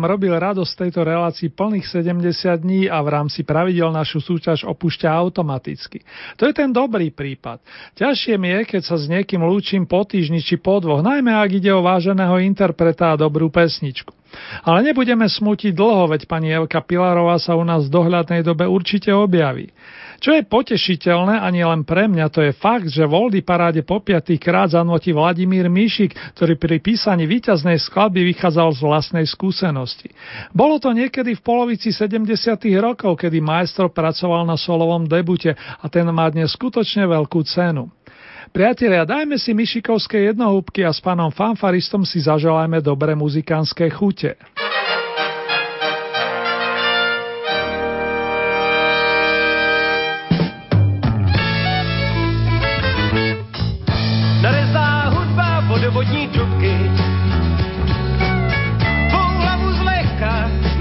nám 0.00 0.16
robil 0.16 0.32
radosť 0.32 0.88
tejto 0.88 1.04
relácii 1.04 1.52
plných 1.52 1.84
70 1.84 2.24
dní 2.64 2.88
a 2.88 3.04
v 3.04 3.08
rámci 3.12 3.44
pravidel 3.44 3.92
našu 3.92 4.24
súťaž 4.24 4.64
opúšťa 4.64 5.12
automaticky. 5.12 6.00
To 6.40 6.48
je 6.48 6.56
ten 6.56 6.72
dobrý 6.72 7.12
prípad. 7.12 7.60
Ťažšie 8.00 8.40
mi 8.40 8.48
je, 8.48 8.60
keď 8.64 8.82
sa 8.88 8.96
s 8.96 9.12
niekým 9.12 9.44
lúčim 9.44 9.84
po 9.84 10.08
týždni 10.08 10.40
či 10.40 10.56
po 10.56 10.80
dvoch, 10.80 11.04
najmä 11.04 11.36
ak 11.36 11.52
ide 11.52 11.68
o 11.76 11.84
váženého 11.84 12.40
interpreta 12.40 13.12
a 13.12 13.20
dobrú 13.20 13.52
pesničku. 13.52 14.16
Ale 14.64 14.88
nebudeme 14.88 15.28
smutiť 15.28 15.76
dlho, 15.76 16.16
veď 16.16 16.24
pani 16.24 16.48
Evka 16.48 16.80
Pilarová 16.80 17.36
sa 17.36 17.52
u 17.52 17.64
nás 17.68 17.84
v 17.84 18.00
dohľadnej 18.00 18.40
dobe 18.40 18.64
určite 18.64 19.12
objaví. 19.12 19.68
Čo 20.20 20.36
je 20.36 20.44
potešiteľné 20.44 21.40
ani 21.40 21.64
len 21.64 21.80
pre 21.80 22.04
mňa, 22.04 22.28
to 22.28 22.44
je 22.44 22.52
fakt, 22.52 22.92
že 22.92 23.08
v 23.08 23.40
paráde 23.40 23.80
po 23.80 24.04
krát 24.36 24.68
zanotí 24.68 25.16
Vladimír 25.16 25.72
Mišik, 25.72 26.12
ktorý 26.36 26.60
pri 26.60 26.76
písaní 26.76 27.24
víťaznej 27.24 27.80
skladby 27.80 28.28
vychádzal 28.36 28.68
z 28.76 28.80
vlastnej 28.84 29.24
skúsenosti. 29.24 30.12
Bolo 30.52 30.76
to 30.76 30.92
niekedy 30.92 31.32
v 31.32 31.40
polovici 31.40 31.88
70. 31.88 32.36
rokov, 32.76 33.16
kedy 33.16 33.40
majstro 33.40 33.88
pracoval 33.88 34.44
na 34.44 34.60
solovom 34.60 35.08
debute 35.08 35.56
a 35.56 35.84
ten 35.88 36.04
má 36.12 36.28
dnes 36.28 36.52
skutočne 36.52 37.08
veľkú 37.08 37.40
cenu. 37.48 37.88
Priatelia, 38.52 39.08
dajme 39.08 39.40
si 39.40 39.56
Mišikovské 39.56 40.36
jednohúbky 40.36 40.84
a 40.84 40.92
s 40.92 41.00
pánom 41.00 41.32
fanfaristom 41.32 42.04
si 42.04 42.20
zaželajme 42.20 42.84
dobré 42.84 43.16
muzikánske 43.16 43.88
chute. 43.88 44.36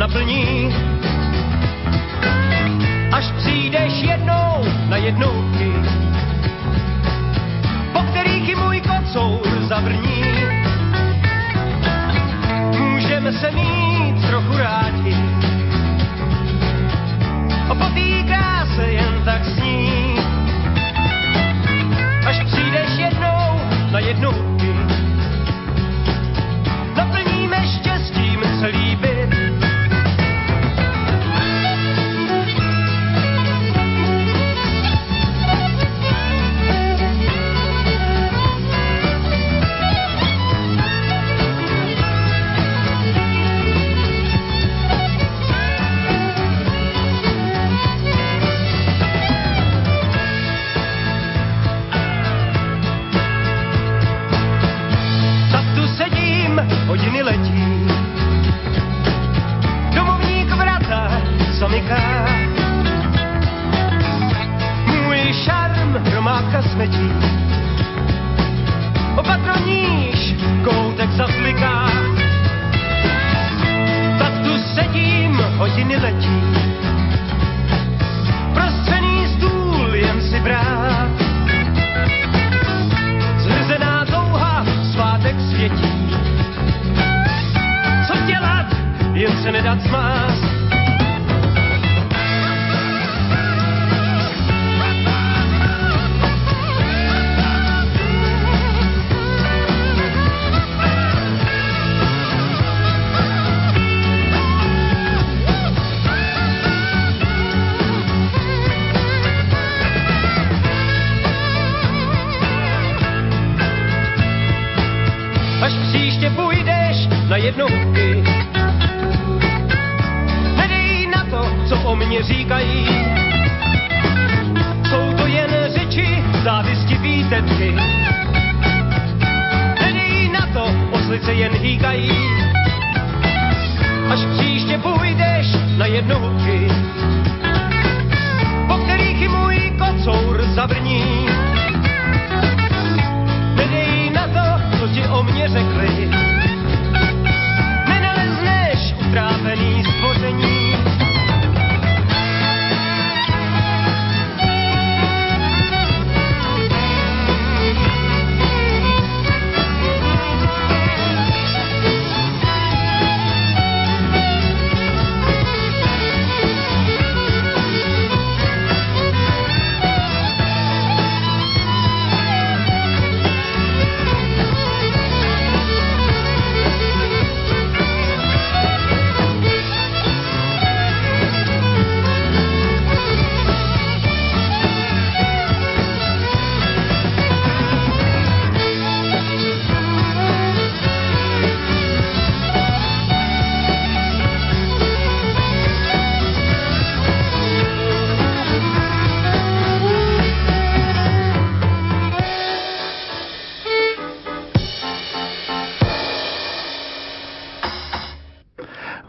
Naplní, 0.10 0.59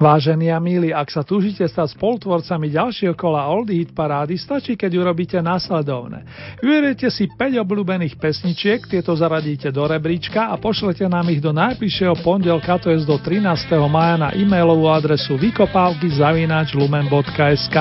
Vážení 0.01 0.48
a 0.48 0.57
milí, 0.57 0.96
ak 0.96 1.12
sa 1.12 1.20
túžite 1.20 1.61
stať 1.61 1.92
spolutvorcami 1.92 2.72
ďalšieho 2.72 3.12
kola 3.12 3.53
Oldie 3.53 3.84
Hit 3.84 3.92
parády, 3.92 4.40
stačí, 4.40 4.72
keď 4.72 4.96
urobíte 4.96 5.36
následovné. 5.44 6.24
Vyberiete 6.64 7.12
si 7.12 7.28
5 7.28 7.61
obľúbených 7.61 8.16
pesničiek, 8.16 8.80
tieto 8.88 9.12
zaradíte 9.12 9.68
do 9.68 9.84
rebríčka 9.84 10.48
a 10.48 10.57
pošlete 10.57 11.05
nám 11.05 11.28
ich 11.28 11.44
do 11.44 11.53
najbližšieho 11.53 12.16
pondelka, 12.24 12.80
to 12.80 12.88
je 12.88 13.05
do 13.05 13.20
13. 13.20 13.44
maja 13.92 14.16
na 14.16 14.32
e-mailovú 14.32 14.88
adresu 14.88 15.36
vykopávky 15.36 16.09
lumen.sk. 16.80 17.76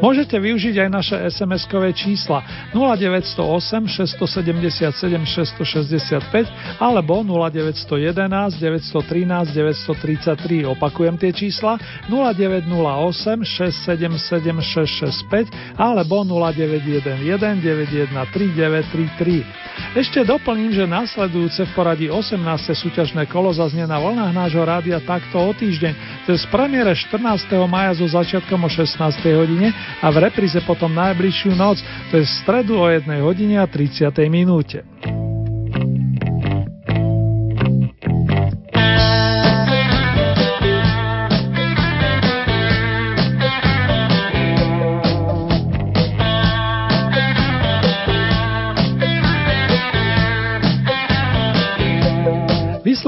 Môžete 0.00 0.40
využiť 0.40 0.74
aj 0.82 0.88
naše 0.88 1.16
SMS-kové 1.36 1.92
čísla 1.92 2.40
0908 2.72 3.92
677 3.92 4.88
665 5.20 6.80
alebo 6.80 7.20
0911 7.20 8.56
913 8.56 9.52
933. 9.52 10.64
Opakujem 10.64 11.20
tie 11.20 11.30
čísla 11.30 11.41
0908 11.48 13.42
677 13.42 14.60
665 14.60 15.80
alebo 15.80 16.22
0911 16.22 17.24
913 17.24 18.12
933. 18.12 19.96
Ešte 19.96 20.20
doplním, 20.24 20.72
že 20.76 20.84
nasledujúce 20.84 21.64
v 21.68 21.72
poradí 21.72 22.06
18. 22.12 22.36
súťažné 22.76 23.24
kolo 23.28 23.52
zaznie 23.52 23.88
na 23.88 23.96
vlnách 23.96 24.32
nášho 24.32 24.64
rádia 24.64 25.00
takto 25.00 25.40
o 25.40 25.52
týždeň, 25.56 26.24
to 26.28 26.36
je 26.36 26.38
premiére 26.52 26.92
14. 26.92 27.48
maja 27.64 27.96
so 27.96 28.04
začiatkom 28.04 28.60
o 28.64 28.68
16. 28.68 29.00
hodine 29.32 29.72
a 30.00 30.06
v 30.12 30.16
repríze 30.20 30.60
potom 30.68 30.92
najbližšiu 30.92 31.56
noc, 31.56 31.80
to 32.12 32.20
je 32.20 32.24
v 32.28 32.34
stredu 32.44 32.76
o 32.76 32.86
1 32.88 33.08
hodine 33.24 33.56
a 33.60 33.66
30. 33.66 34.12
minúte. 34.28 34.84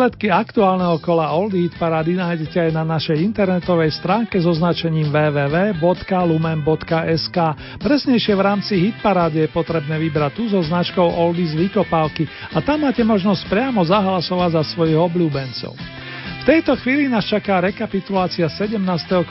Výsledky 0.05 0.29
aktuálneho 0.29 1.01
kola 1.01 1.33
Old 1.33 1.57
Hit 1.57 1.81
Parady 1.81 2.21
nájdete 2.21 2.69
aj 2.69 2.77
na 2.77 2.85
našej 2.85 3.25
internetovej 3.25 3.97
stránke 3.97 4.37
so 4.37 4.53
značením 4.53 5.09
www.lumen.sk. 5.09 7.39
Presnejšie 7.81 8.37
v 8.37 8.43
rámci 8.45 8.85
Hit 8.85 9.01
Parády 9.01 9.41
je 9.41 9.49
potrebné 9.49 9.97
vybrať 9.97 10.37
tú 10.37 10.45
so 10.53 10.61
značkou 10.61 11.09
Oldies 11.09 11.57
Vykopávky 11.57 12.29
a 12.53 12.61
tam 12.61 12.85
máte 12.85 13.01
možnosť 13.01 13.49
priamo 13.49 13.81
zahlasovať 13.81 14.61
za 14.61 14.77
svojich 14.77 15.01
obľúbencov. 15.01 15.73
V 15.73 16.45
tejto 16.45 16.77
chvíli 16.85 17.09
nás 17.09 17.25
čaká 17.25 17.65
rekapitulácia 17.65 18.45
17. 18.45 18.77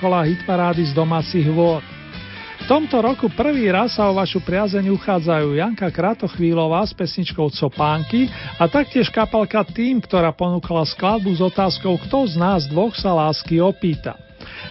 kola 0.02 0.26
Parády 0.42 0.90
z 0.90 0.94
domácich 0.98 1.46
vôd. 1.54 1.93
V 2.64 2.72
tomto 2.72 3.04
roku 3.04 3.28
prvý 3.28 3.68
raz 3.68 4.00
sa 4.00 4.08
o 4.08 4.16
vašu 4.16 4.40
priazeň 4.40 4.88
uchádzajú 4.96 5.60
Janka 5.60 5.92
Kratochvílová 5.92 6.88
s 6.88 6.96
pesničkou 6.96 7.52
Copánky 7.52 8.32
a 8.56 8.72
taktiež 8.72 9.12
kapalka 9.12 9.68
Tým, 9.68 10.00
ktorá 10.00 10.32
ponúkla 10.32 10.88
skladbu 10.88 11.36
s 11.36 11.44
otázkou 11.44 12.00
Kto 12.08 12.24
z 12.24 12.40
nás 12.40 12.64
dvoch 12.72 12.96
sa 12.96 13.12
lásky 13.12 13.60
opýta. 13.60 14.16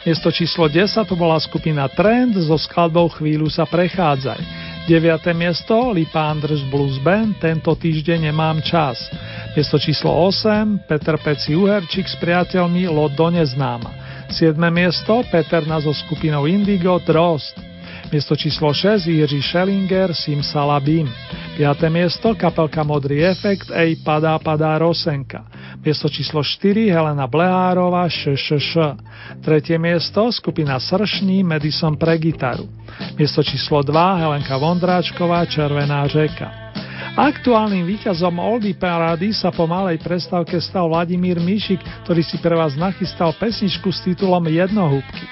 Miesto 0.09 0.32
číslo 0.32 0.72
10 0.72 1.05
to 1.05 1.12
bola 1.20 1.36
skupina 1.36 1.84
Trend 1.93 2.32
so 2.40 2.57
skladbou 2.57 3.12
Chvíľu 3.12 3.53
sa 3.53 3.68
prechádzaj. 3.68 4.40
9. 4.88 4.97
miesto 5.36 5.93
Lipa 5.93 6.32
Anders 6.32 6.64
Blues 6.72 6.97
Band 6.97 7.45
Tento 7.45 7.76
týždeň 7.76 8.32
nemám 8.32 8.64
čas. 8.64 9.05
Miesto 9.53 9.76
číslo 9.76 10.16
8 10.32 10.88
Peter 10.88 11.20
Peci 11.20 11.53
Uherčík 11.53 12.09
s 12.09 12.16
priateľmi 12.16 12.88
Lod 12.88 13.12
do 13.12 13.28
neznáma. 13.28 13.93
7. 14.32 14.57
miesto 14.72 15.20
Peter 15.28 15.61
na 15.68 15.76
so 15.76 15.93
skupinou 15.93 16.49
Indigo 16.49 16.97
Drost. 17.05 17.72
Miesto 18.13 18.37
číslo 18.37 18.75
6 18.75 19.07
Jiří 19.07 19.43
Schellinger 19.43 20.15
Simsalabim. 20.15 21.09
5. 21.57 21.89
miesto 21.89 22.37
kapelka 22.37 22.85
Modrý 22.85 23.25
efekt 23.25 23.73
Ej 23.73 24.05
padá 24.05 24.37
padá 24.37 24.77
Rosenka. 24.77 25.49
Miesto 25.81 26.13
číslo 26.13 26.45
4 26.45 26.93
Helena 26.93 27.25
Blehárova 27.25 28.05
ŠŠŠ. 28.13 29.01
Tretie 29.41 29.81
miesto 29.81 30.29
skupina 30.29 30.77
Sršní 30.77 31.41
Madison 31.41 31.97
pre 31.97 32.21
gitaru. 32.21 32.69
Miesto 33.17 33.41
číslo 33.41 33.81
2 33.81 34.29
Helenka 34.29 34.61
Vondráčková 34.61 35.49
Červená 35.49 36.05
řeka. 36.05 36.53
Aktuálnym 37.17 37.89
víťazom 37.89 38.37
Oldy 38.37 38.77
Parady 38.77 39.33
sa 39.33 39.49
po 39.49 39.65
malej 39.65 40.05
prestávke 40.05 40.61
stal 40.61 40.93
Vladimír 40.93 41.41
Mišik, 41.41 41.81
ktorý 42.05 42.21
si 42.21 42.37
pre 42.45 42.53
vás 42.61 42.77
nachystal 42.77 43.33
pesničku 43.41 43.89
s 43.89 44.05
titulom 44.05 44.45
Jednohúbky. 44.53 45.25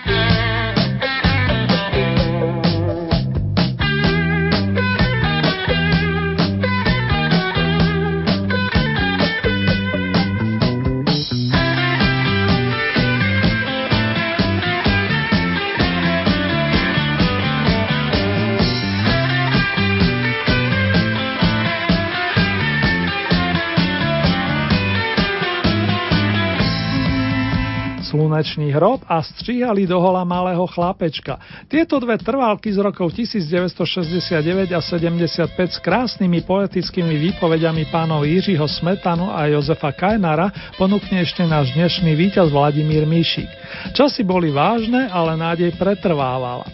Slnečný 28.41 28.72
hrob 28.72 29.05
a 29.05 29.20
stříhali 29.22 29.84
do 29.84 30.01
hola 30.01 30.24
malého 30.24 30.64
chlapečka. 30.64 31.36
Tieto 31.68 32.01
dve 32.01 32.16
trválky 32.16 32.72
z 32.72 32.80
rokov 32.80 33.12
1969 33.12 34.72
a 34.72 34.80
75 34.80 35.53
s 35.68 35.78
krásnymi 35.84 36.41
poetickými 36.41 37.20
výpovediami 37.20 37.84
pánov 37.93 38.24
Jiřího 38.24 38.64
Smetanu 38.64 39.28
a 39.28 39.45
Jozefa 39.53 39.93
Kajnara 39.93 40.49
ponúkne 40.80 41.20
ešte 41.20 41.45
náš 41.45 41.76
dnešný 41.76 42.16
víťaz 42.16 42.49
Vladimír 42.49 43.05
Mišík. 43.05 43.53
Časy 43.93 44.24
boli 44.24 44.49
vážne, 44.49 45.12
ale 45.12 45.36
nádej 45.36 45.76
pretrvávala. 45.76 46.64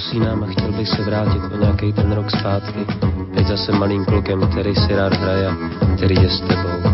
usínám 0.00 0.42
a 0.44 0.46
chtěl 0.46 0.72
bych 0.72 0.88
se 0.88 1.02
vrátit 1.02 1.42
o 1.52 1.56
nějaký 1.56 1.92
ten 1.92 2.12
rok 2.12 2.30
zpátky. 2.30 2.80
Teď 3.34 3.46
zase 3.46 3.72
malým 3.72 4.04
klukem, 4.04 4.40
který 4.50 4.74
si 4.74 4.94
rád 4.94 5.12
hraje, 5.12 5.50
který 5.96 6.14
je 6.14 6.30
s 6.30 6.40
tebou. 6.40 6.89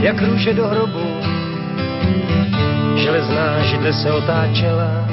Jak 0.00 0.22
růže 0.22 0.54
do 0.54 0.68
hrobu. 0.68 1.20
Železná 2.96 3.62
židle 3.62 3.92
se 3.92 4.12
otáčela. 4.12 5.08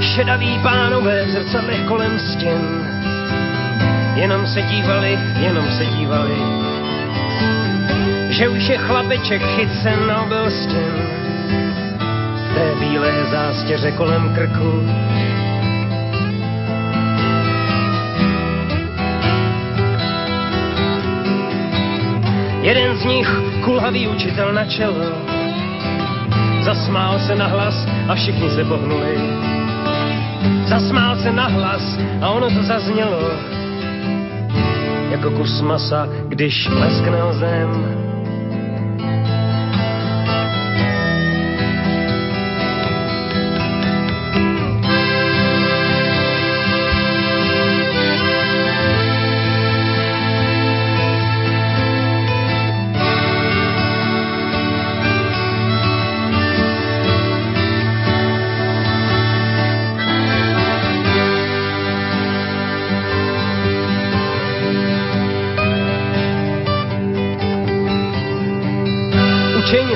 Šedaví 0.00 0.58
pánové 0.62 1.24
v 1.24 1.30
zrcadlech 1.30 1.84
kolem 1.88 2.18
stěn. 2.18 2.60
Jenom 4.14 4.46
se 4.46 4.62
dívali, 4.62 5.18
jenom 5.40 5.70
se 5.70 5.86
dívali. 5.86 6.36
Že 8.28 8.48
už 8.48 8.68
je 8.68 8.78
chlapeček 8.78 9.42
chycen 9.42 10.06
na 10.06 10.22
obel 10.22 10.50
stěn 10.50 11.20
té 12.54 12.74
bílé 12.80 13.24
zástěře 13.30 13.92
kolem 13.92 14.34
krku. 14.34 14.86
Jeden 22.60 22.96
z 22.96 23.04
nich, 23.04 23.28
kulhavý 23.64 24.08
učitel 24.08 24.52
na 24.52 24.64
čelo, 24.64 25.04
zasmál 26.60 27.18
se 27.18 27.34
na 27.34 27.46
hlas 27.46 27.86
a 28.08 28.14
všichni 28.14 28.50
se 28.50 28.64
pohnuli. 28.64 29.16
Zasmál 30.68 31.16
se 31.16 31.32
na 31.32 31.48
hlas 31.48 31.98
a 32.20 32.30
ono 32.30 32.50
to 32.50 32.62
zaznělo, 32.62 33.30
jako 35.10 35.30
kus 35.30 35.60
masa, 35.60 36.08
když 36.28 36.68
leskne 36.68 37.18
zem. 37.32 38.09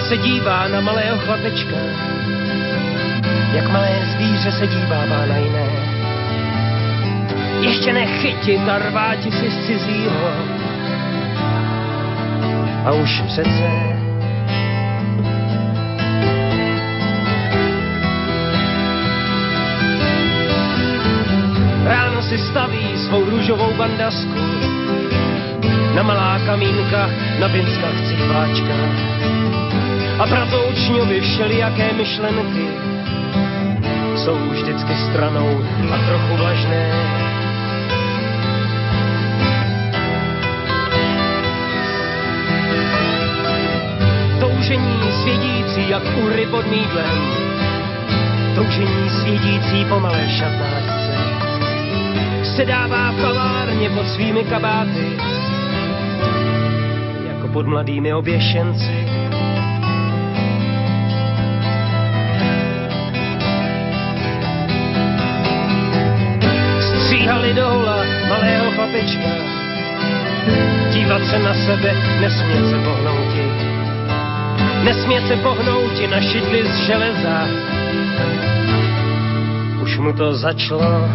Se 0.08 0.16
dívá 0.16 0.68
na 0.68 0.80
malého 0.80 1.18
chlapečka, 1.18 1.76
jak 3.52 3.72
malé 3.72 3.90
zvíře 4.12 4.52
se 4.52 4.66
dívává 4.66 5.26
na 5.26 5.36
jiné. 5.36 5.66
Ještě 7.60 7.92
nechytit 7.92 8.68
a 8.68 8.78
rváti 8.78 9.32
si 9.32 9.50
z 9.50 9.66
cizího. 9.66 10.30
A 12.84 12.92
už 12.92 13.22
přece 13.26 13.94
Ráno 21.84 22.22
si 22.22 22.38
staví 22.38 22.98
svou 23.06 23.24
růžovou 23.30 23.72
bandasku 23.76 24.40
na 25.94 26.02
malá 26.02 26.38
kamínka, 26.46 27.10
na 27.40 27.48
binskách 27.48 28.08
cihváčka 28.08 28.74
a 30.18 30.26
bratoučňovi 30.26 31.20
všelijaké 31.20 31.92
myšlenky 31.92 32.66
jsou 34.16 34.36
vždycky 34.50 34.94
stranou 35.10 35.64
a 35.92 35.98
trochu 36.06 36.36
vlažné. 36.36 36.90
Toužení 44.40 45.00
svědící 45.22 45.88
jak 45.88 46.02
u 46.24 46.28
ryb 46.28 46.50
pod 46.50 46.66
mídlem, 46.66 47.18
toužení 48.54 49.10
svědící 49.10 49.84
po 49.88 50.00
malé 50.00 50.28
šatáčce, 50.30 51.14
se 52.56 52.64
dává 52.64 53.10
v 53.10 53.22
kavárně 53.22 53.90
pod 53.90 54.08
svými 54.08 54.44
kabáty, 54.44 55.06
jako 57.28 57.48
pod 57.48 57.66
mladými 57.66 58.14
oběšenci. 58.14 59.03
Chlapečka. 68.94 69.30
Dívat 70.92 71.26
se 71.26 71.38
na 71.38 71.54
sebe, 71.54 71.94
nesmět 72.20 72.68
se 72.70 72.78
pohnouti. 72.78 73.42
Nesmět 74.84 75.28
se 75.28 75.36
pohnouti 75.36 76.06
na 76.06 76.20
šidli 76.20 76.66
z 76.66 76.86
železa. 76.86 77.48
Už 79.82 79.98
mu 79.98 80.12
to 80.12 80.34
začalo 80.34 81.08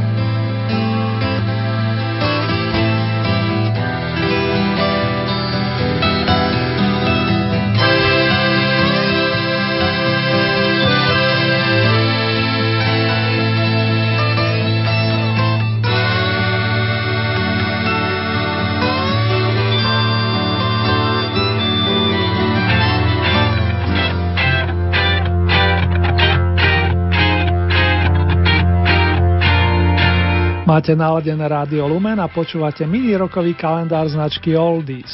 Máte 30.70 30.94
naladené 30.94 31.50
rádio 31.50 31.90
Lumen 31.90 32.22
a 32.22 32.30
počúvate 32.30 32.86
mini 32.86 33.18
rokový 33.18 33.58
kalendár 33.58 34.06
značky 34.06 34.54
Oldies. 34.54 35.10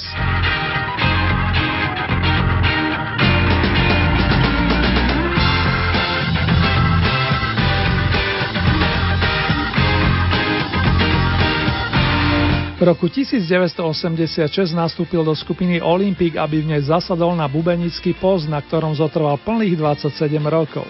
V 12.75 12.81
roku 12.83 13.07
1986 13.07 14.75
nastúpil 14.75 15.23
do 15.23 15.31
skupiny 15.31 15.79
Olympic, 15.79 16.35
aby 16.35 16.67
v 16.67 16.75
nej 16.75 16.83
zasadol 16.83 17.31
na 17.31 17.47
bubenický 17.47 18.11
post, 18.19 18.51
na 18.51 18.59
ktorom 18.59 18.91
zotrval 18.91 19.39
plných 19.39 19.79
27 19.79 20.35
rokov. 20.51 20.83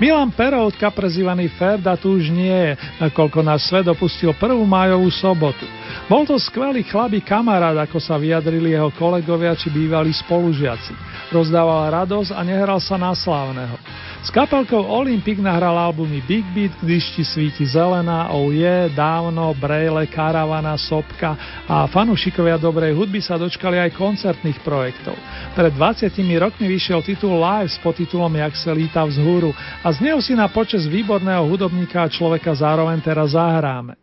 Milan 0.00 0.32
Peroutka, 0.32 0.88
prezývaný 0.88 1.52
Ferda, 1.60 1.92
tu 1.92 2.16
už 2.16 2.32
nie 2.32 2.48
je, 2.48 2.72
nakoľko 3.04 3.44
náš 3.44 3.68
svet 3.68 3.84
opustil 3.84 4.32
1. 4.32 4.56
májovú 4.64 5.12
sobotu. 5.12 5.68
Bol 6.08 6.24
to 6.24 6.40
skvelý 6.40 6.80
chlabý 6.88 7.20
kamarát, 7.20 7.76
ako 7.84 8.00
sa 8.00 8.16
vyjadrili 8.16 8.72
jeho 8.72 8.88
kolegovia 8.96 9.52
či 9.52 9.68
bývalí 9.68 10.08
spolužiaci. 10.16 10.96
Rozdával 11.28 11.92
radosť 11.92 12.32
a 12.32 12.40
nehral 12.40 12.80
sa 12.80 12.96
na 12.96 13.12
slávneho. 13.12 13.76
S 14.20 14.28
kapelkou 14.28 14.84
Olympic 14.84 15.40
nahral 15.40 15.80
albumy 15.80 16.20
Big 16.28 16.44
Beat, 16.52 16.72
Když 16.84 17.04
ti 17.10 17.24
svíti 17.24 17.64
zelená, 17.66 18.28
Oh 18.28 18.52
yeah, 18.52 18.92
Dávno, 18.92 19.54
Brejle, 19.56 20.06
Karavana, 20.06 20.76
Sopka 20.76 21.36
a 21.64 21.88
fanúšikovia 21.88 22.60
dobrej 22.60 22.92
hudby 22.92 23.24
sa 23.24 23.40
dočkali 23.40 23.80
aj 23.80 23.96
koncertných 23.96 24.60
projektov. 24.60 25.16
Pred 25.56 25.72
20 25.72 26.12
rokmi 26.36 26.68
vyšiel 26.68 27.00
titul 27.00 27.40
Live 27.40 27.72
s 27.72 27.80
podtitulom 27.80 28.36
Jak 28.36 28.52
se 28.56 28.68
líta 28.76 29.08
vzhúru 29.08 29.56
a 29.80 29.88
z 29.88 30.04
neho 30.04 30.20
si 30.20 30.36
na 30.36 30.52
počas 30.52 30.84
výborného 30.84 31.48
hudobníka 31.48 32.04
a 32.04 32.12
človeka 32.12 32.52
zároveň 32.52 33.00
teraz 33.00 33.32
zahráme. 33.32 33.96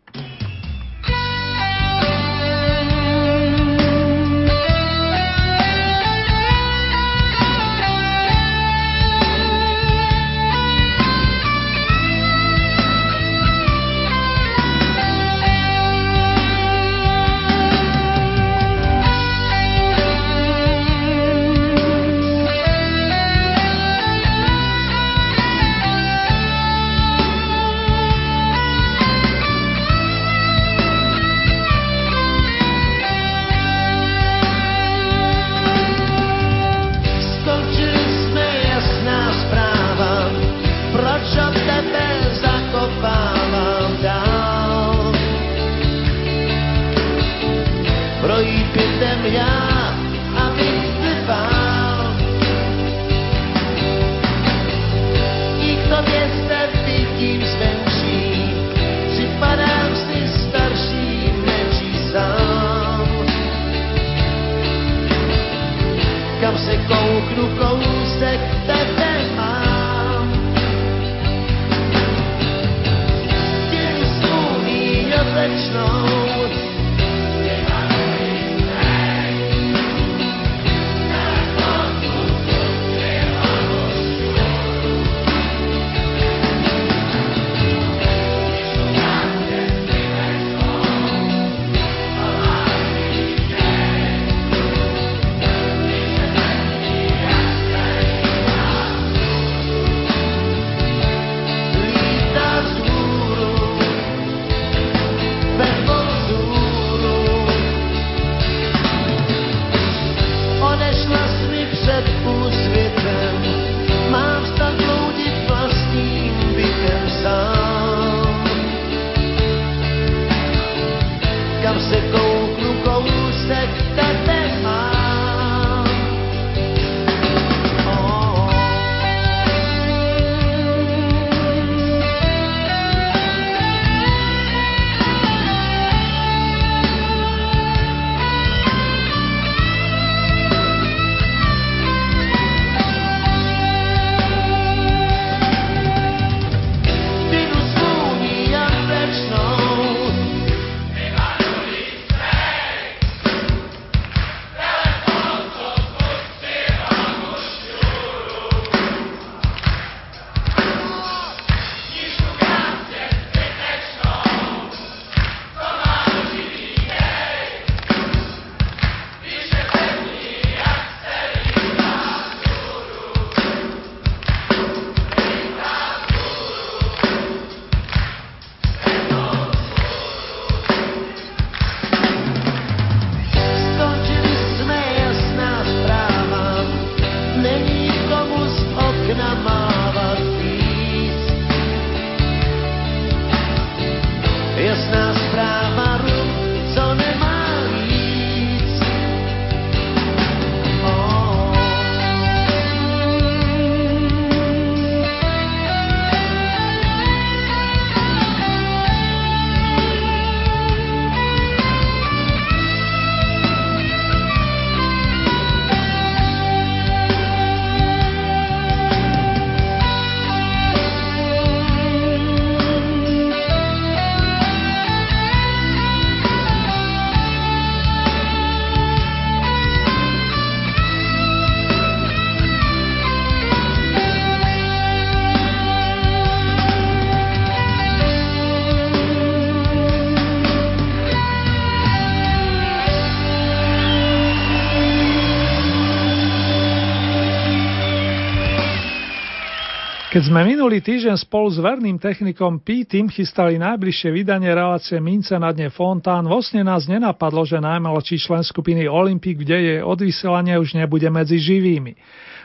Keď 250.18 250.34
sme 250.34 250.42
minulý 250.42 250.82
týždeň 250.82 251.14
spolu 251.14 251.46
s 251.46 251.62
verným 251.62 251.94
technikom 251.94 252.58
P-Team 252.58 253.06
chystali 253.06 253.54
najbližšie 253.54 254.10
vydanie 254.10 254.50
relácie 254.50 254.98
Mince 254.98 255.38
na 255.38 255.54
dne 255.54 255.70
Fontán, 255.70 256.26
vlastne 256.26 256.66
nás 256.66 256.90
nenapadlo, 256.90 257.46
že 257.46 257.62
najmladší 257.62 258.26
člen 258.26 258.42
skupiny 258.42 258.90
Olympic 258.90 259.38
v 259.38 259.46
deje 259.46 259.74
od 259.78 259.94
vysielania 260.02 260.58
už 260.58 260.74
nebude 260.74 261.06
medzi 261.06 261.38
živými. 261.38 261.94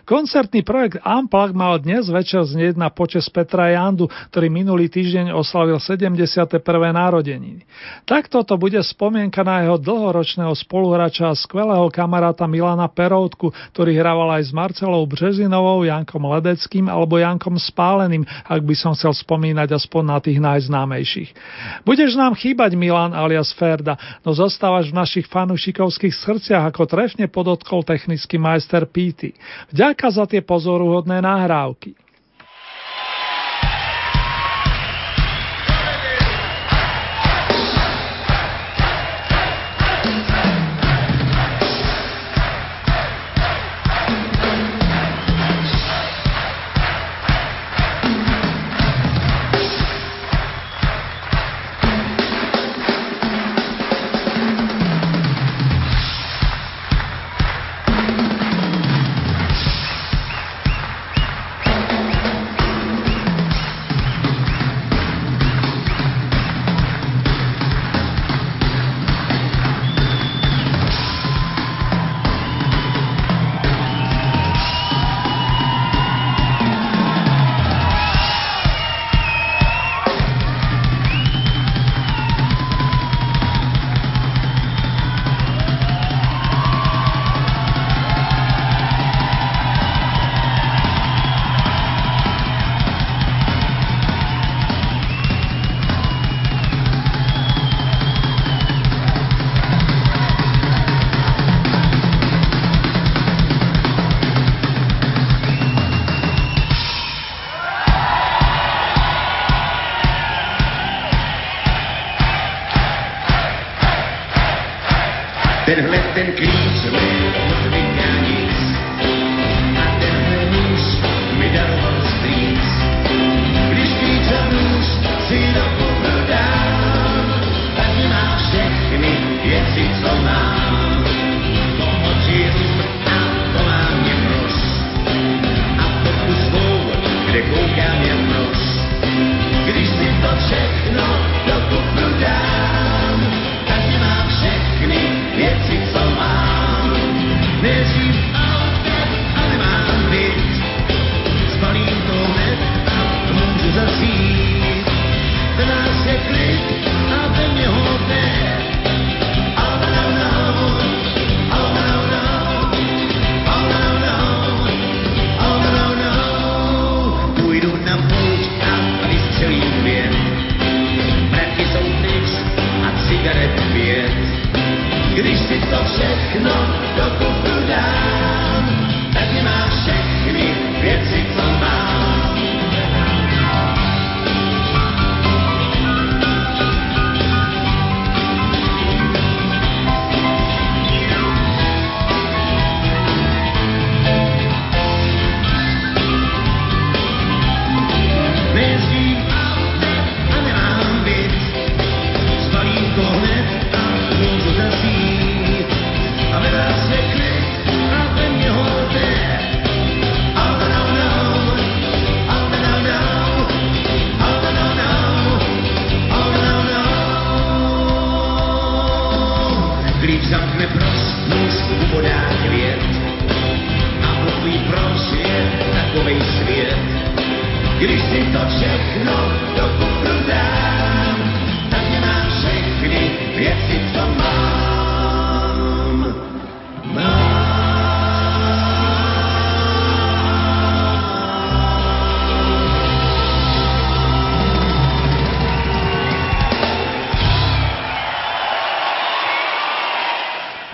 Koncertný 0.04 0.68
projekt 0.68 1.00
Amplak 1.00 1.56
mal 1.56 1.80
dnes 1.80 2.12
večer 2.12 2.44
znieť 2.44 2.76
na 2.76 2.92
počas 2.92 3.24
Petra 3.32 3.72
Jandu, 3.72 4.12
ktorý 4.36 4.52
minulý 4.52 4.92
týždeň 4.92 5.32
oslavil 5.32 5.80
71. 5.80 6.60
narodeniny. 6.92 7.64
Takto 8.04 8.44
to 8.44 8.60
bude 8.60 8.76
spomienka 8.84 9.48
na 9.48 9.64
jeho 9.64 9.80
dlhoročného 9.80 10.52
spoluhráča 10.60 11.32
a 11.32 11.40
skvelého 11.40 11.88
kamaráta 11.88 12.44
Milana 12.52 12.92
Peroutku, 12.92 13.56
ktorý 13.72 13.96
hrával 13.96 14.44
aj 14.44 14.44
s 14.44 14.52
Marcelou 14.52 15.08
Březinovou, 15.08 15.88
Jankom 15.88 16.28
Ledeckým 16.36 16.92
alebo 16.92 17.24
Jankom 17.24 17.56
Spáleným, 17.56 18.28
ak 18.28 18.60
by 18.60 18.76
som 18.76 18.92
chcel 19.00 19.16
spomínať 19.16 19.72
aspoň 19.72 20.04
na 20.04 20.20
tých 20.20 20.44
najznámejších. 20.44 21.30
Budeš 21.88 22.20
nám 22.20 22.36
chýbať 22.36 22.76
Milan 22.76 23.16
alias 23.16 23.56
Ferda, 23.56 23.96
no 24.28 24.36
zostávaš 24.36 24.92
v 24.92 25.00
našich 25.00 25.32
fanúšikovských 25.32 26.12
srdciach, 26.12 26.76
ako 26.76 26.92
trefne 26.92 27.32
podotkol 27.32 27.88
technický 27.88 28.36
majster 28.36 28.84
Pity. 28.84 29.32
Vďaka 29.72 29.93
Vďaka 29.94 30.10
za 30.10 30.26
tie 30.26 30.42
pozoruhodné 30.42 31.22
nahrávky. 31.22 31.94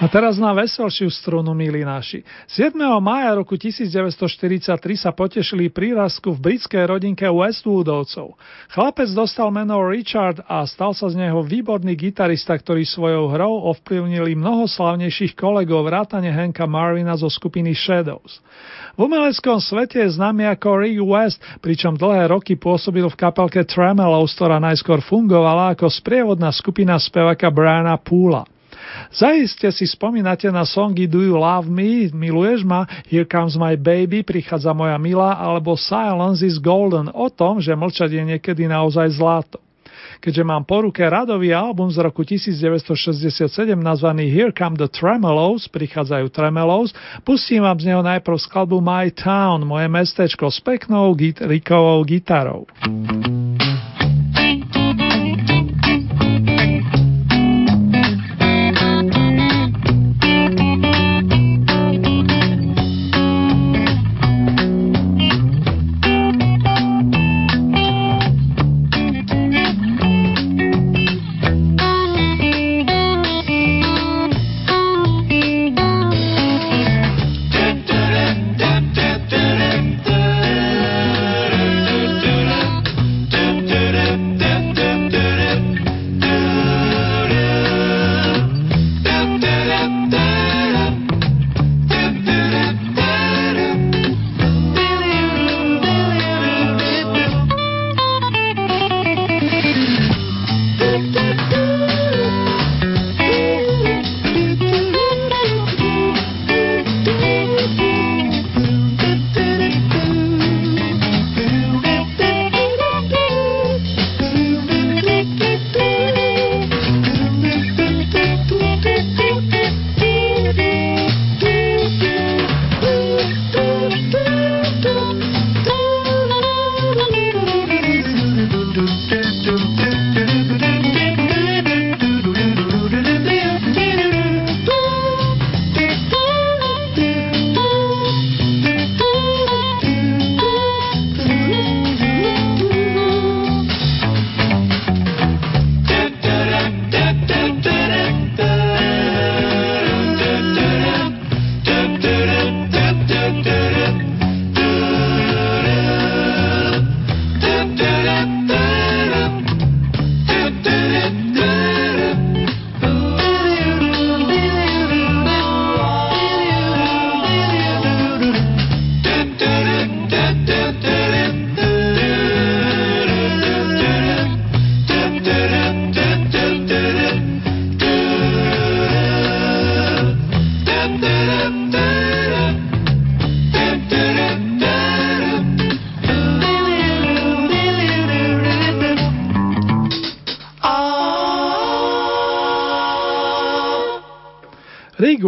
Teraz 0.10 0.42
na 0.42 0.52
veselšiu 0.58 1.08
strunu, 1.14 1.54
milí 1.54 1.86
naši. 1.86 2.26
7. 2.50 2.74
mája 2.98 3.38
roku 3.38 3.54
1943 3.56 4.76
sa 4.98 5.14
potešili 5.14 5.70
prírazku 5.70 6.34
v 6.34 6.40
britskej 6.52 6.90
rodinke 6.90 7.30
Westwoodovcov. 7.30 8.34
Chlapec 8.74 9.10
dostal 9.14 9.54
meno 9.54 9.78
Richard 9.86 10.42
a 10.50 10.66
stal 10.66 10.98
sa 10.98 11.14
z 11.14 11.16
neho 11.16 11.46
výborný 11.46 11.94
gitarista, 11.94 12.58
ktorý 12.58 12.84
svojou 12.84 13.30
hrou 13.30 13.70
ovplyvnili 13.70 14.34
mnoho 14.34 14.66
slavnejších 14.66 15.38
kolegov 15.38 15.86
vrátane 15.86 16.34
Henka 16.34 16.66
Marvina 16.66 17.14
zo 17.14 17.30
skupiny 17.30 17.78
Shadows. 17.78 18.42
V 18.98 19.06
umeleckom 19.06 19.62
svete 19.62 20.04
je 20.04 20.18
známy 20.18 20.50
ako 20.50 20.68
Rick 20.82 21.00
West, 21.06 21.40
pričom 21.62 21.96
dlhé 21.96 22.34
roky 22.34 22.58
pôsobil 22.58 23.06
v 23.06 23.16
kapelke 23.16 23.62
Tremelows, 23.64 24.34
ktorá 24.34 24.58
najskôr 24.58 25.06
fungovala 25.06 25.78
ako 25.78 25.88
sprievodná 25.88 26.50
skupina 26.50 26.98
spevaka 26.98 27.54
Briana 27.54 27.96
Poola. 27.96 28.59
Zaiste 29.10 29.72
si 29.74 29.90
spomínate 29.90 30.50
na 30.54 30.66
songy 30.66 31.10
Do 31.10 31.24
You 31.24 31.38
Love 31.38 31.70
Me, 31.70 32.10
Miluješ 32.14 32.62
ma, 32.64 32.86
Here 33.10 33.26
Comes 33.26 33.58
My 33.58 33.74
Baby, 33.80 34.22
Prichádza 34.22 34.74
moja 34.76 34.98
milá, 35.02 35.36
alebo 35.38 35.74
Silence 35.80 36.46
is 36.46 36.62
Golden, 36.62 37.10
o 37.14 37.28
tom, 37.28 37.58
že 37.58 37.74
mlčať 37.74 38.14
je 38.14 38.24
niekedy 38.36 38.70
naozaj 38.70 39.18
zlato. 39.18 39.60
Keďže 40.20 40.44
mám 40.44 40.68
po 40.68 40.84
ruke 40.84 41.00
radový 41.00 41.56
album 41.56 41.88
z 41.88 42.04
roku 42.04 42.28
1967 42.28 43.48
nazvaný 43.80 44.28
Here 44.28 44.52
Come 44.52 44.76
the 44.76 44.92
Tremolos, 44.92 45.72
prichádzajú 45.72 46.28
Tremolos, 46.28 46.92
pustím 47.24 47.64
vám 47.64 47.80
z 47.80 47.96
neho 47.96 48.04
najprv 48.04 48.36
skladbu 48.36 48.84
My 48.84 49.08
Town, 49.16 49.64
moje 49.64 49.88
mestečko 49.88 50.52
s 50.52 50.60
peknou 50.60 51.16
git- 51.16 51.40
rikovou 51.40 52.04
gitarou. 52.04 52.68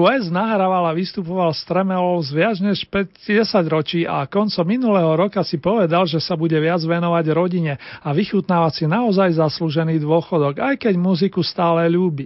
West 0.01 0.33
nahrával 0.33 0.89
a 0.89 0.97
vystupoval 0.97 1.53
s 1.53 1.61
Tremelou 1.63 2.17
z 2.25 2.33
viac 2.33 2.57
než 2.57 2.89
10 2.89 3.45
ročí 3.69 4.01
a 4.09 4.25
koncom 4.25 4.65
minulého 4.65 5.13
roka 5.13 5.45
si 5.45 5.61
povedal, 5.61 6.09
že 6.09 6.17
sa 6.17 6.33
bude 6.33 6.57
viac 6.57 6.81
venovať 6.81 7.25
rodine 7.29 7.77
a 8.01 8.09
vychutnávať 8.09 8.73
si 8.81 8.85
naozaj 8.89 9.37
zaslúžený 9.37 10.01
dôchodok, 10.01 10.57
aj 10.57 10.75
keď 10.81 10.93
muziku 10.97 11.45
stále 11.45 11.85
ľúbi. 11.85 12.25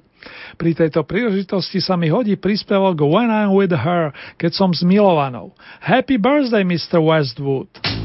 Pri 0.56 0.72
tejto 0.74 1.04
príležitosti 1.04 1.84
sa 1.84 2.00
mi 2.00 2.08
hodí 2.08 2.40
príspevok 2.40 2.98
When 3.04 3.30
I'm 3.30 3.52
with 3.52 3.76
her, 3.76 4.16
keď 4.40 4.52
som 4.56 4.72
s 4.72 4.82
milovanou. 4.82 5.54
Happy 5.84 6.16
birthday, 6.16 6.64
Mr. 6.64 7.04
Westwood! 7.04 8.05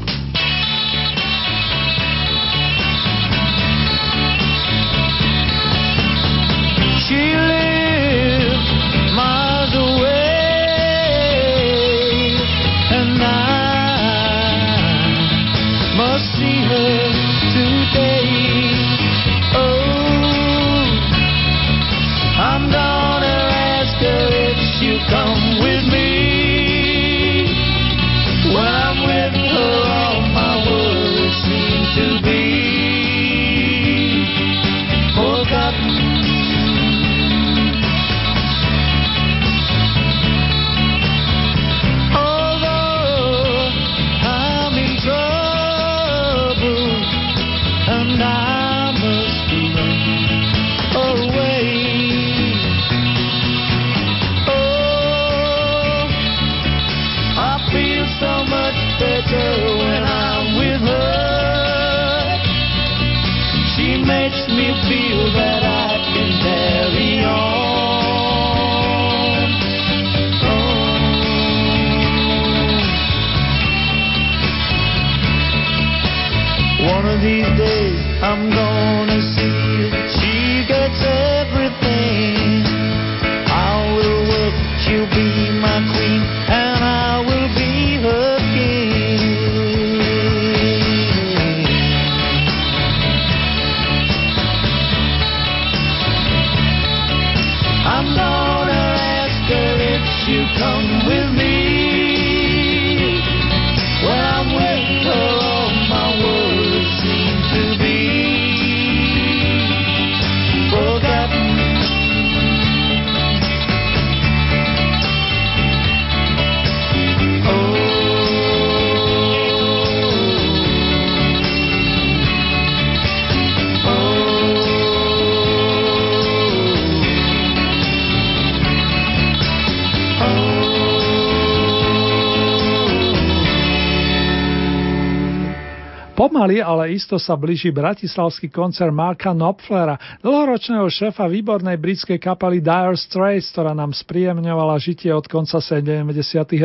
Pomaly, 136.41 136.57
ale 136.57 136.97
isto 136.97 137.21
sa 137.21 137.37
blíži 137.37 137.69
bratislavský 137.69 138.49
koncert 138.49 138.89
Marka 138.89 139.29
Knopflera, 139.29 140.17
dlhoročného 140.25 140.89
šéfa 140.89 141.29
výbornej 141.29 141.77
britskej 141.77 142.17
kapely 142.17 142.57
Dire 142.57 142.97
Straits, 142.97 143.53
ktorá 143.53 143.77
nám 143.77 143.93
spríjemňovala 143.93 144.73
žitie 144.81 145.13
od 145.13 145.21
konca 145.29 145.61
70. 145.61 146.01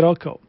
rokov. 0.01 0.41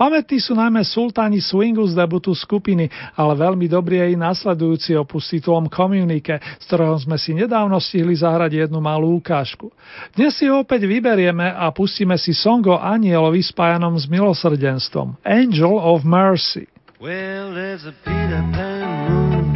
Pamätní 0.00 0.40
sú 0.40 0.56
najmä 0.56 0.80
sultáni 0.80 1.44
swingu 1.44 1.84
z 1.84 1.92
debutu 1.92 2.32
skupiny, 2.32 2.88
ale 3.20 3.36
veľmi 3.36 3.68
dobrý 3.68 4.00
je 4.00 4.06
i 4.06 4.16
nasledujúci 4.16 4.96
opus 4.96 5.28
titulom 5.28 5.68
Communique, 5.68 6.40
z 6.40 6.64
ktorého 6.64 6.96
sme 6.96 7.20
si 7.20 7.36
nedávno 7.36 7.76
stihli 7.76 8.16
zahrať 8.16 8.64
jednu 8.64 8.80
malú 8.80 9.20
ukážku. 9.20 9.68
Dnes 10.16 10.40
si 10.40 10.48
ho 10.48 10.64
opäť 10.64 10.88
vyberieme 10.88 11.52
a 11.52 11.68
pustíme 11.68 12.16
si 12.16 12.32
song 12.32 12.64
o 12.72 12.80
anielovi 12.80 13.44
spájanom 13.44 13.92
s 14.00 14.08
milosrdenstvom 14.08 15.20
Angel 15.20 15.76
of 15.76 16.00
Mercy. 16.00 16.79
Well, 17.00 17.54
there's 17.54 17.86
a 17.86 17.92
Peter 18.04 18.44
Pan 18.52 19.08
moon, 19.08 19.54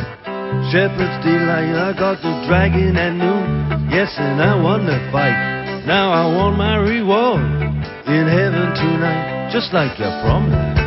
shepherd's 0.73 1.21
delight. 1.21 1.77
I 1.77 1.93
got 1.93 2.17
the 2.23 2.33
dragon 2.49 2.97
at 2.97 3.13
noon, 3.13 3.91
yes, 3.93 4.09
and 4.17 4.41
I 4.41 4.57
won 4.57 4.87
the 4.87 4.97
fight. 5.13 5.85
Now 5.85 6.11
I 6.11 6.25
want 6.35 6.57
my 6.57 6.77
reward 6.77 7.45
in 8.09 8.25
heaven 8.33 8.73
tonight, 8.73 9.51
just 9.53 9.75
like 9.75 9.93
you 9.99 10.09
promised. 10.25 10.84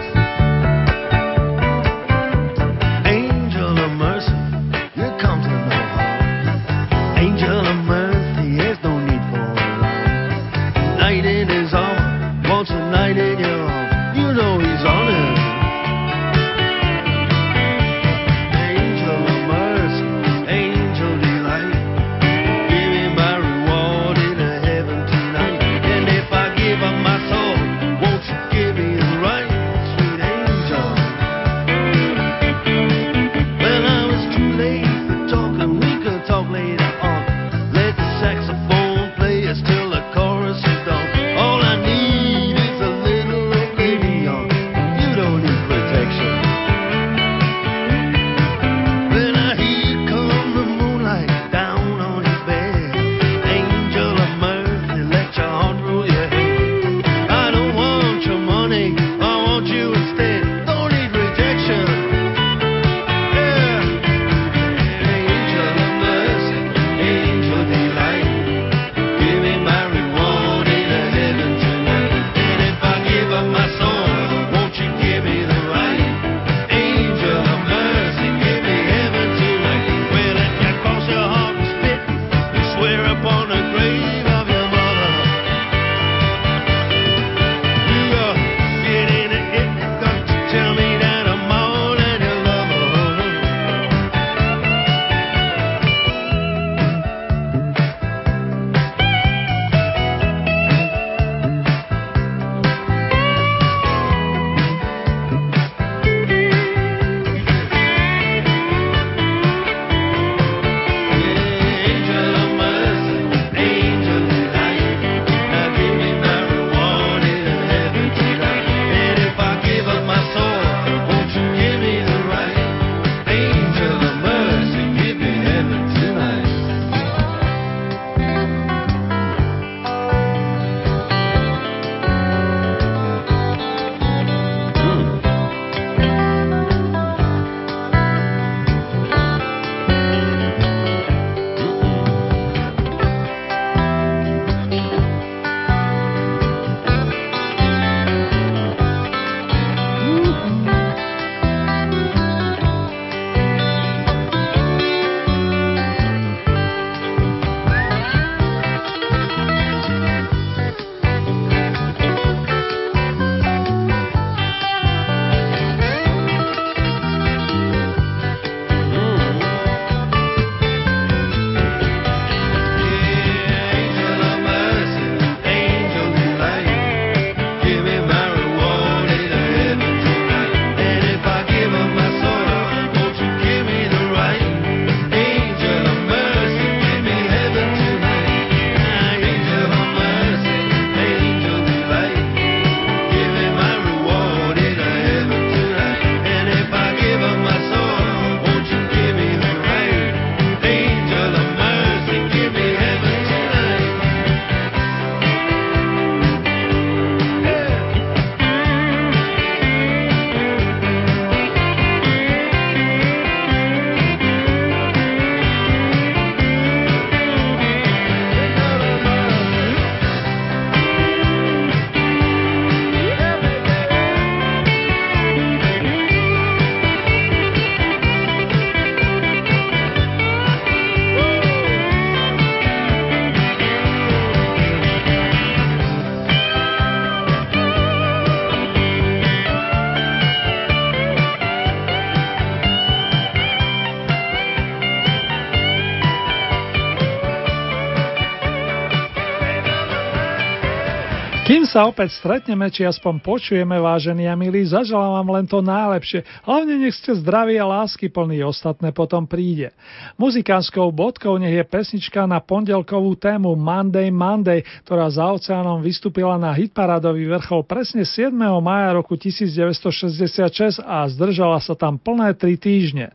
Sa 251.77 251.85
opäť 251.85 252.17
stretneme, 252.17 252.73
či 252.73 252.89
aspoň 252.89 253.21
počujeme, 253.21 253.77
vážení 253.77 254.25
a 254.25 254.33
milí, 254.33 254.65
zaželám 254.65 255.21
vám 255.21 255.29
len 255.29 255.45
to 255.45 255.61
najlepšie. 255.61 256.25
Hlavne 256.41 256.73
nech 256.73 256.97
ste 256.97 257.13
zdraví 257.13 257.53
a 257.61 257.69
lásky 257.69 258.09
plní, 258.09 258.41
ostatné 258.41 258.89
potom 258.89 259.29
príde. 259.29 259.69
Muzikánskou 260.17 260.89
bodkou 260.89 261.37
nech 261.37 261.53
je 261.53 261.61
pesnička 261.61 262.25
na 262.25 262.41
pondelkovú 262.41 263.13
tému 263.13 263.53
Monday 263.53 264.09
Monday, 264.09 264.65
ktorá 264.89 265.05
za 265.13 265.29
oceánom 265.29 265.85
vystúpila 265.85 266.41
na 266.41 266.49
hitparadový 266.49 267.29
vrchol 267.29 267.61
presne 267.61 268.09
7. 268.09 268.33
maja 268.57 268.97
roku 268.97 269.13
1966 269.13 270.81
a 270.81 271.05
zdržala 271.05 271.61
sa 271.61 271.77
tam 271.77 272.01
plné 272.01 272.33
tri 272.33 272.57
týždne. 272.57 273.13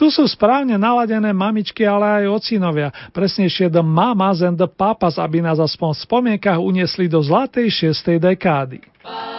Tu 0.00 0.08
sú 0.08 0.24
správne 0.24 0.80
naladené 0.80 1.28
mamičky, 1.28 1.84
ale 1.84 2.24
aj 2.24 2.40
ocinovia, 2.40 2.88
presnejšie 3.12 3.68
The 3.68 3.84
Mamas 3.84 4.40
and 4.40 4.56
the 4.56 4.64
Papas, 4.64 5.20
aby 5.20 5.44
nás 5.44 5.60
aspoň 5.60 5.92
v 5.92 6.00
spomienkach 6.08 6.56
uniesli 6.56 7.04
do 7.04 7.20
zlatej 7.20 7.68
šiestej 7.68 8.16
dekády. 8.16 8.80
Monday, 9.04 9.29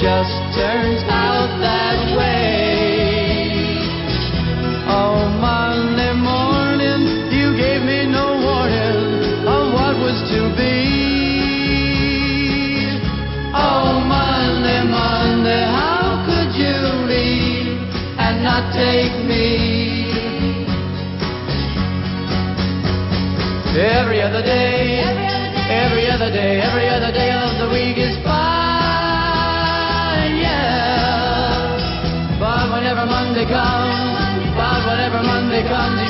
just 0.00 0.32
turns 0.56 1.04
out 1.12 1.52
that 1.60 2.16
way. 2.16 3.76
Oh, 4.88 5.28
Monday 5.36 6.14
morning, 6.16 7.28
you 7.28 7.52
gave 7.52 7.82
me 7.84 8.08
no 8.08 8.32
warning 8.40 9.44
of 9.44 9.62
what 9.76 9.94
was 10.00 10.16
to 10.32 10.40
be. 10.56 10.80
Oh, 13.52 14.00
Monday, 14.08 14.88
Monday, 14.88 15.64
how 15.68 16.24
could 16.24 16.56
you 16.56 16.80
leave 17.04 17.76
and 18.16 18.42
not 18.42 18.72
take 18.72 19.12
me? 19.28 20.08
Every 23.76 24.22
other 24.22 24.40
day, 24.40 25.04
every 25.68 26.10
other 26.10 26.32
day, 26.32 26.60
every 26.62 26.88
other 26.88 26.88
day 26.88 27.00
of 27.00 27.00
the 27.00 27.09
comes, 33.50 34.54
but 34.54 34.80
whenever 34.86 35.22
Monday 35.22 35.66
comes, 35.66 36.09